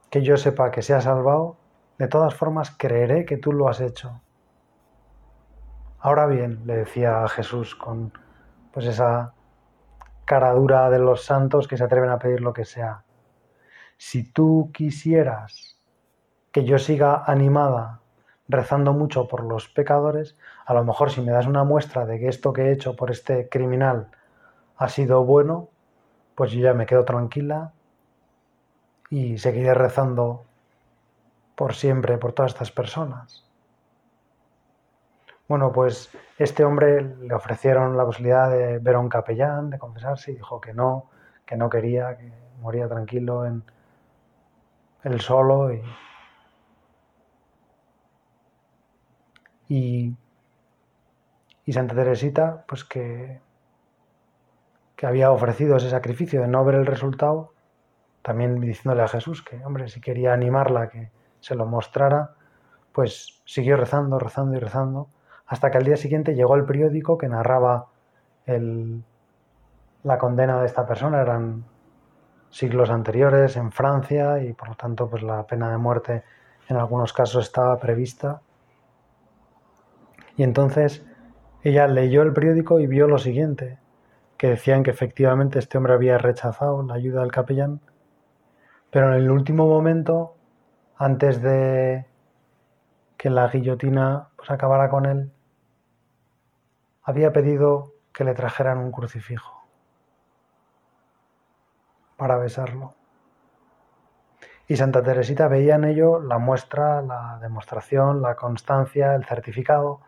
que 0.10 0.22
yo 0.22 0.38
sepa 0.38 0.72
que 0.72 0.82
se 0.82 0.94
ha 0.94 1.02
salvado, 1.02 1.58
de 1.98 2.08
todas 2.08 2.36
formas 2.36 2.72
creeré 2.78 3.26
que 3.26 3.38
tú 3.38 3.52
lo 3.52 3.68
has 3.68 3.82
hecho. 3.82 4.22
Ahora 6.00 6.28
bien, 6.28 6.62
le 6.66 6.78
decía 6.78 7.24
a 7.24 7.28
Jesús 7.28 7.76
con 7.76 8.14
pues 8.72 8.86
esa 8.86 9.34
cara 10.26 10.52
dura 10.54 10.90
de 10.90 11.00
los 11.00 11.24
santos 11.24 11.68
que 11.68 11.78
se 11.78 11.84
atreven 11.84 12.12
a 12.12 12.20
pedir 12.20 12.42
lo 12.42 12.54
que 12.54 12.66
sea. 12.66 13.04
Si 13.98 14.32
tú 14.32 14.70
quisieras 14.74 15.80
que 16.52 16.66
yo 16.66 16.78
siga 16.78 17.24
animada 17.26 18.02
rezando 18.48 18.94
mucho 18.94 19.28
por 19.28 19.44
los 19.44 19.70
pecadores, 19.70 20.38
a 20.66 20.74
lo 20.74 20.84
mejor 20.84 21.12
si 21.12 21.22
me 21.22 21.32
das 21.32 21.48
una 21.48 21.64
muestra 21.64 22.06
de 22.06 22.20
que 22.20 22.28
esto 22.28 22.54
que 22.54 22.64
he 22.64 22.72
hecho 22.72 22.96
por 22.96 23.10
este 23.10 23.50
criminal 23.50 24.10
ha 24.78 24.90
sido 24.90 25.24
bueno, 25.24 25.70
pues 26.36 26.52
yo 26.52 26.62
ya 26.62 26.74
me 26.74 26.86
quedo 26.86 27.06
tranquila 27.06 27.74
y 29.10 29.40
seguiré 29.40 29.74
rezando 29.74 30.46
por 31.56 31.74
siempre 31.74 32.18
por 32.18 32.34
todas 32.34 32.52
estas 32.52 32.72
personas. 32.72 33.47
Bueno, 35.48 35.72
pues 35.72 36.10
este 36.38 36.66
hombre 36.66 37.02
le 37.02 37.34
ofrecieron 37.34 37.96
la 37.96 38.06
posibilidad 38.06 38.50
de 38.52 38.80
ver 38.80 38.96
a 38.96 39.00
un 39.00 39.08
capellán, 39.08 39.70
de 39.70 39.80
confesarse, 39.80 40.32
y 40.32 40.36
dijo 40.36 40.60
que 40.60 40.74
no, 40.74 41.10
que 41.46 41.56
no 41.56 41.70
quería, 41.70 42.18
que 42.18 42.32
moría 42.60 42.88
tranquilo 42.90 43.46
en 43.46 43.64
él 45.04 45.22
solo 45.22 45.72
y, 45.74 45.82
y, 51.66 51.72
Santa 51.72 51.96
Teresita, 51.96 52.66
pues 52.68 52.84
que, 52.84 53.40
que 54.98 55.06
había 55.06 55.32
ofrecido 55.32 55.78
ese 55.78 55.90
sacrificio 55.90 56.42
de 56.42 56.48
no 56.48 56.66
ver 56.66 56.76
el 56.76 56.86
resultado, 56.86 57.54
también 58.22 58.60
diciéndole 58.60 59.04
a 59.04 59.08
Jesús 59.08 59.44
que, 59.44 59.64
hombre, 59.66 59.88
si 59.88 60.02
quería 60.02 60.34
animarla, 60.34 60.90
que 60.90 61.12
se 61.40 61.56
lo 61.56 61.66
mostrara, 61.66 62.36
pues 62.92 63.42
siguió 63.46 63.78
rezando, 63.78 64.20
rezando 64.20 64.58
y 64.58 64.60
rezando 64.60 65.10
hasta 65.48 65.72
que 65.72 65.78
al 65.78 65.86
día 65.86 65.98
siguiente 65.98 66.36
llegó 66.36 66.56
el 66.56 66.66
periódico 66.66 67.18
que 67.18 67.30
narraba 67.30 67.88
la 68.46 70.18
condena 70.18 70.60
de 70.60 70.66
esta 70.66 70.86
persona. 70.86 71.22
Eran 71.22 71.66
siglos 72.50 72.90
anteriores 72.90 73.58
en 73.58 73.72
Francia 73.72 74.42
y 74.42 74.54
por 74.54 74.70
lo 74.70 74.76
tanto 74.76 75.10
pues 75.10 75.24
la 75.24 75.46
pena 75.46 75.70
de 75.72 75.78
muerte 75.78 76.24
en 76.68 76.78
algunos 76.78 77.14
casos 77.14 77.46
estaba 77.46 77.78
prevista. 77.80 78.42
Y 80.36 80.44
entonces 80.44 81.06
ella 81.64 81.88
leyó 81.88 82.22
el 82.22 82.34
periódico 82.34 82.80
y 82.80 82.88
vio 82.88 83.08
lo 83.08 83.18
siguiente, 83.18 83.80
que 84.38 84.50
decían 84.50 84.84
que 84.84 84.92
efectivamente 84.92 85.60
este 85.60 85.78
hombre 85.78 85.94
había 85.94 86.18
rechazado 86.18 86.84
la 86.84 86.94
ayuda 86.94 87.22
del 87.22 87.32
capellán, 87.32 87.82
pero 88.92 89.10
en 89.10 89.22
el 89.22 89.32
último 89.32 89.68
momento, 89.68 90.36
antes 90.98 91.42
de 91.42 92.06
que 93.18 93.30
la 93.30 93.48
guillotina 93.48 94.30
pues 94.36 94.52
acabara 94.52 94.90
con 94.90 95.06
él, 95.06 95.32
había 97.08 97.32
pedido 97.32 97.94
que 98.12 98.26
le 98.26 98.34
trajeran 98.34 98.80
un 98.80 98.92
crucifijo 98.92 99.64
para 102.18 102.36
besarlo. 102.36 102.96
Y 104.68 104.76
Santa 104.76 105.02
Teresita 105.02 105.48
veía 105.48 105.76
en 105.76 105.86
ello 105.86 106.20
la 106.20 106.38
muestra, 106.38 107.02
la 107.02 107.40
demostración, 107.42 108.22
la 108.22 108.36
constancia, 108.36 109.16
el 109.16 109.24
certificado 109.24 110.02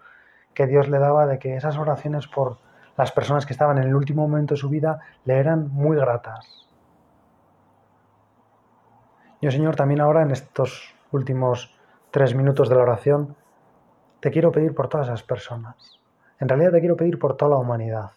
que 0.54 0.68
Dios 0.68 0.90
le 0.90 1.00
daba 1.00 1.26
de 1.26 1.40
que 1.40 1.56
esas 1.56 1.78
oraciones 1.78 2.28
por 2.28 2.58
las 2.98 3.14
personas 3.14 3.46
que 3.46 3.54
estaban 3.54 3.78
en 3.78 3.86
el 3.86 3.96
último 3.96 4.28
momento 4.28 4.56
de 4.56 4.60
su 4.60 4.68
vida 4.68 5.00
le 5.24 5.38
eran 5.40 5.70
muy 5.70 5.96
gratas. 5.96 6.68
Yo, 9.42 9.52
Señor, 9.52 9.78
también 9.78 10.02
ahora 10.02 10.24
en 10.24 10.32
estos 10.32 10.94
últimos 11.14 11.74
tres 12.12 12.36
minutos 12.36 12.68
de 12.68 12.76
la 12.76 12.82
oración, 12.82 13.38
te 14.20 14.32
quiero 14.32 14.52
pedir 14.52 14.76
por 14.76 14.90
todas 14.90 15.08
esas 15.08 15.24
personas 15.24 15.99
en 16.39 16.47
realidad 16.47 16.71
te 16.71 16.80
quiero 16.80 16.95
pedir 16.95 17.19
por 17.19 17.36
toda 17.36 17.52
la 17.52 17.58
humanidad, 17.58 18.12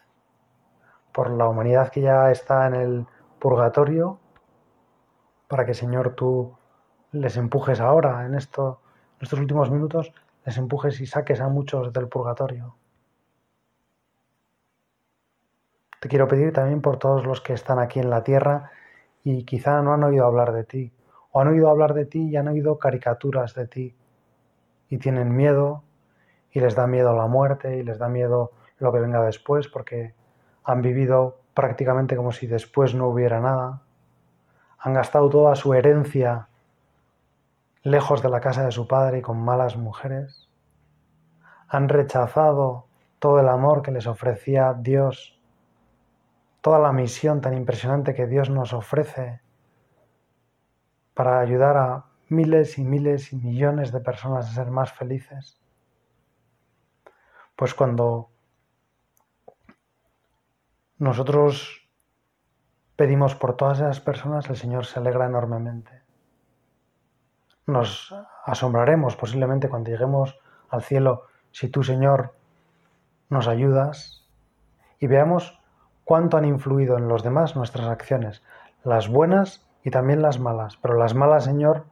por 1.13 1.31
la 1.31 1.49
humanidad 1.49 1.91
que 1.91 2.01
ya 2.01 2.31
está 2.31 2.67
en 2.67 2.75
el 2.75 3.07
purgatorio, 3.39 4.19
para 5.49 5.67
que 5.67 5.75
Señor 5.75 6.15
tú 6.15 6.57
les 7.11 7.37
empujes 7.37 7.81
ahora, 7.81 8.25
en, 8.25 8.33
en 8.33 8.39
estos 8.39 8.79
últimos 9.33 9.71
minutos, 9.71 10.13
les 10.47 10.57
empujes 10.57 11.01
y 11.01 11.07
saques 11.07 11.41
a 11.41 11.49
muchos 11.49 11.93
del 11.93 12.09
purgatorio. 12.09 12.77
Te 16.01 16.09
quiero 16.09 16.27
pedir 16.27 16.53
también 16.53 16.81
por 16.81 16.99
todos 16.99 17.25
los 17.25 17.41
que 17.41 17.53
están 17.53 17.79
aquí 17.79 18.01
en 18.01 18.11
la 18.11 18.25
tierra 18.25 18.71
y 19.25 19.45
quizá 19.45 19.83
no 19.83 19.93
han 19.93 20.03
oído 20.03 20.27
hablar 20.27 20.53
de 20.53 20.65
ti, 20.65 20.93
o 21.31 21.41
han 21.41 21.49
oído 21.49 21.69
hablar 21.69 21.95
de 21.95 22.07
ti 22.07 22.29
y 22.29 22.37
han 22.37 22.49
oído 22.49 22.79
caricaturas 22.79 23.55
de 23.55 23.67
ti, 23.67 23.97
y 24.89 24.99
tienen 24.99 25.35
miedo 25.37 25.85
y 26.53 26.61
les 26.61 26.75
da 26.75 26.87
miedo 26.87 27.15
la 27.15 27.27
muerte 27.27 27.79
y 27.79 27.83
les 27.83 27.99
da 27.99 28.09
miedo 28.09 28.53
lo 28.79 28.93
que 28.93 29.01
venga 29.01 29.23
después 29.23 29.69
porque 29.69 30.15
han 30.65 30.83
vivido 30.83 31.39
prácticamente 31.55 32.15
como 32.15 32.31
si 32.31 32.47
después 32.47 32.95
no 32.95 33.09
hubiera 33.09 33.41
nada. 33.41 33.83
Han 34.79 34.95
gastado 34.95 35.31
toda 35.31 35.55
su 35.55 35.73
herencia 35.75 36.49
lejos 37.83 38.23
de 38.23 38.29
la 38.29 38.41
casa 38.41 38.65
de 38.65 38.73
su 38.73 38.87
padre 38.87 39.19
y 39.19 39.23
con 39.23 39.43
malas 39.43 39.77
mujeres. 39.77 40.49
Han 41.69 41.89
rechazado 41.89 42.87
todo 43.19 43.41
el 43.41 43.49
amor 43.49 43.83
que 43.83 43.93
les 43.93 44.07
ofrecía 44.07 44.75
Dios, 44.79 45.41
toda 46.61 46.79
la 46.79 46.93
misión 46.93 47.41
tan 47.41 47.55
impresionante 47.55 48.15
que 48.15 48.27
Dios 48.27 48.51
nos 48.51 48.73
ofrece 48.73 49.41
para 51.15 51.41
ayudar 51.41 51.77
a 51.77 52.05
miles 52.29 52.79
y 52.79 52.85
miles 52.85 53.33
y 53.33 53.37
millones 53.37 53.93
de 53.93 54.01
personas 54.01 54.49
a 54.49 54.55
ser 54.55 54.71
más 54.71 54.93
felices 54.93 55.62
pues 57.57 57.75
cuando 57.75 58.31
nosotros 60.99 61.89
pedimos 62.97 63.35
por 63.35 63.57
todas 63.57 63.79
esas 63.79 64.01
personas, 64.01 64.49
el 64.49 64.57
Señor 64.57 64.87
se 64.87 65.01
alegra 65.01 65.27
enormemente. 65.27 66.03
Nos 67.67 68.15
asombraremos 68.45 69.17
posiblemente 69.17 69.69
cuando 69.69 69.91
lleguemos 69.91 70.39
al 70.69 70.83
cielo 70.83 71.25
si 71.51 71.69
tú, 71.69 71.83
Señor, 71.83 72.35
nos 73.29 73.49
ayudas 73.49 74.29
y 74.99 75.07
veamos 75.07 75.61
cuánto 76.05 76.37
han 76.37 76.45
influido 76.45 76.99
en 76.99 77.09
los 77.09 77.23
demás 77.23 77.57
nuestras 77.57 77.89
acciones, 77.89 78.43
las 78.85 79.09
buenas 79.09 79.67
y 79.85 79.91
también 79.91 80.23
las 80.23 80.39
malas. 80.39 80.77
Pero 80.77 80.95
las 80.95 81.15
malas, 81.15 81.45
Señor, 81.45 81.85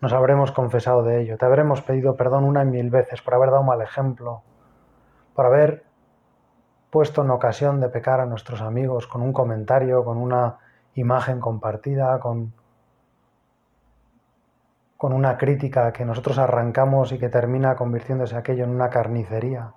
nos 0.00 0.12
habremos 0.12 0.52
confesado 0.52 1.02
de 1.02 1.20
ello, 1.20 1.36
te 1.36 1.44
habremos 1.44 1.82
pedido 1.82 2.16
perdón 2.16 2.44
una 2.44 2.64
mil 2.64 2.90
veces 2.90 3.22
por 3.22 3.34
haber 3.34 3.50
dado 3.50 3.62
mal 3.62 3.82
ejemplo, 3.82 4.42
por 5.40 5.46
haber 5.46 5.84
puesto 6.90 7.22
en 7.22 7.30
ocasión 7.30 7.80
de 7.80 7.88
pecar 7.88 8.20
a 8.20 8.26
nuestros 8.26 8.60
amigos 8.60 9.06
con 9.06 9.22
un 9.22 9.32
comentario, 9.32 10.04
con 10.04 10.18
una 10.18 10.58
imagen 10.96 11.40
compartida, 11.40 12.20
con, 12.20 12.52
con 14.98 15.14
una 15.14 15.38
crítica 15.38 15.94
que 15.94 16.04
nosotros 16.04 16.36
arrancamos 16.36 17.12
y 17.12 17.18
que 17.18 17.30
termina 17.30 17.74
convirtiéndose 17.74 18.36
aquello 18.36 18.64
en 18.64 18.70
una 18.70 18.90
carnicería. 18.90 19.72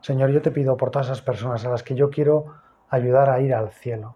Señor, 0.00 0.30
yo 0.30 0.40
te 0.40 0.52
pido 0.52 0.76
por 0.76 0.92
todas 0.92 1.08
esas 1.08 1.22
personas 1.22 1.66
a 1.66 1.70
las 1.70 1.82
que 1.82 1.96
yo 1.96 2.10
quiero 2.10 2.44
ayudar 2.90 3.28
a 3.28 3.40
ir 3.40 3.52
al 3.52 3.72
cielo 3.72 4.14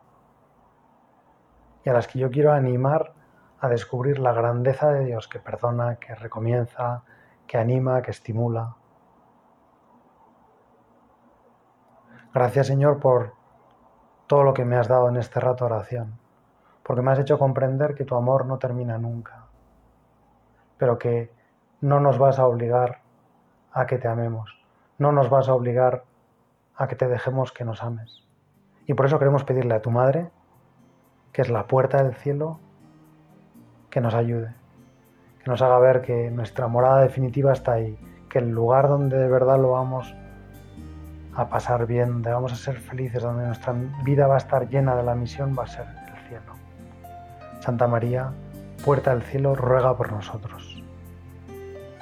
y 1.84 1.90
a 1.90 1.92
las 1.92 2.06
que 2.06 2.20
yo 2.20 2.30
quiero 2.30 2.52
animar 2.52 3.12
a 3.58 3.68
descubrir 3.68 4.20
la 4.20 4.32
grandeza 4.32 4.92
de 4.92 5.04
Dios 5.04 5.26
que 5.26 5.40
perdona, 5.40 5.96
que 5.96 6.14
recomienza, 6.14 7.02
que 7.46 7.58
anima, 7.58 8.02
que 8.02 8.10
estimula. 8.10 8.76
Gracias 12.32 12.66
Señor 12.66 12.98
por 12.98 13.34
todo 14.26 14.42
lo 14.42 14.54
que 14.54 14.64
me 14.64 14.76
has 14.76 14.88
dado 14.88 15.08
en 15.08 15.16
este 15.16 15.40
rato 15.40 15.64
de 15.64 15.74
oración, 15.74 16.18
porque 16.82 17.02
me 17.02 17.12
has 17.12 17.18
hecho 17.18 17.38
comprender 17.38 17.94
que 17.94 18.04
tu 18.04 18.16
amor 18.16 18.46
no 18.46 18.58
termina 18.58 18.98
nunca, 18.98 19.44
pero 20.78 20.98
que 20.98 21.32
no 21.80 22.00
nos 22.00 22.18
vas 22.18 22.38
a 22.38 22.46
obligar 22.46 23.02
a 23.72 23.86
que 23.86 23.98
te 23.98 24.08
amemos, 24.08 24.58
no 24.98 25.12
nos 25.12 25.30
vas 25.30 25.48
a 25.48 25.54
obligar 25.54 26.04
a 26.76 26.88
que 26.88 26.96
te 26.96 27.06
dejemos 27.06 27.52
que 27.52 27.64
nos 27.64 27.82
ames. 27.82 28.26
Y 28.86 28.94
por 28.94 29.06
eso 29.06 29.18
queremos 29.18 29.44
pedirle 29.44 29.74
a 29.74 29.82
tu 29.82 29.90
Madre, 29.90 30.30
que 31.32 31.42
es 31.42 31.50
la 31.50 31.66
puerta 31.66 32.02
del 32.02 32.14
cielo, 32.14 32.58
que 33.90 34.00
nos 34.00 34.14
ayude 34.14 34.63
que 35.44 35.50
nos 35.50 35.60
haga 35.60 35.78
ver 35.78 36.00
que 36.00 36.30
nuestra 36.30 36.68
morada 36.68 37.02
definitiva 37.02 37.52
está 37.52 37.74
ahí, 37.74 37.98
que 38.30 38.38
el 38.38 38.48
lugar 38.48 38.88
donde 38.88 39.18
de 39.18 39.28
verdad 39.28 39.58
lo 39.58 39.72
vamos 39.72 40.14
a 41.34 41.48
pasar 41.48 41.86
bien, 41.86 42.08
donde 42.08 42.30
vamos 42.30 42.52
a 42.52 42.56
ser 42.56 42.78
felices, 42.78 43.22
donde 43.22 43.44
nuestra 43.44 43.74
vida 44.04 44.26
va 44.26 44.36
a 44.36 44.38
estar 44.38 44.68
llena 44.68 44.96
de 44.96 45.02
la 45.02 45.14
misión, 45.14 45.54
va 45.58 45.64
a 45.64 45.66
ser 45.66 45.84
el 45.84 46.28
cielo. 46.28 46.54
Santa 47.60 47.86
María, 47.86 48.30
puerta 48.84 49.10
del 49.10 49.22
cielo, 49.22 49.54
ruega 49.54 49.94
por 49.96 50.12
nosotros. 50.12 50.82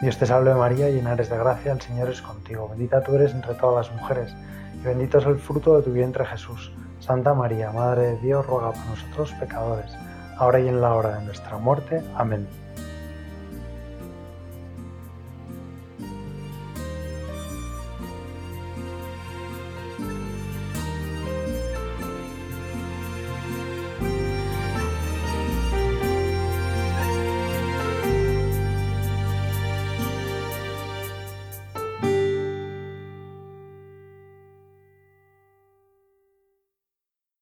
Dios 0.00 0.18
te 0.18 0.26
salve 0.26 0.54
María, 0.54 0.88
llena 0.90 1.14
eres 1.14 1.28
de 1.28 1.38
gracia, 1.38 1.72
el 1.72 1.80
Señor 1.80 2.10
es 2.10 2.22
contigo, 2.22 2.68
bendita 2.68 3.02
tú 3.02 3.16
eres 3.16 3.34
entre 3.34 3.54
todas 3.54 3.88
las 3.88 4.00
mujeres, 4.00 4.36
y 4.80 4.84
bendito 4.84 5.18
es 5.18 5.26
el 5.26 5.38
fruto 5.38 5.76
de 5.76 5.82
tu 5.82 5.92
vientre 5.92 6.24
Jesús. 6.26 6.72
Santa 7.00 7.34
María, 7.34 7.72
Madre 7.72 8.02
de 8.02 8.16
Dios, 8.18 8.46
ruega 8.46 8.70
por 8.70 8.86
nosotros 8.86 9.32
pecadores, 9.40 9.96
ahora 10.38 10.60
y 10.60 10.68
en 10.68 10.80
la 10.80 10.94
hora 10.94 11.18
de 11.18 11.24
nuestra 11.24 11.58
muerte. 11.58 12.02
Amén. 12.14 12.46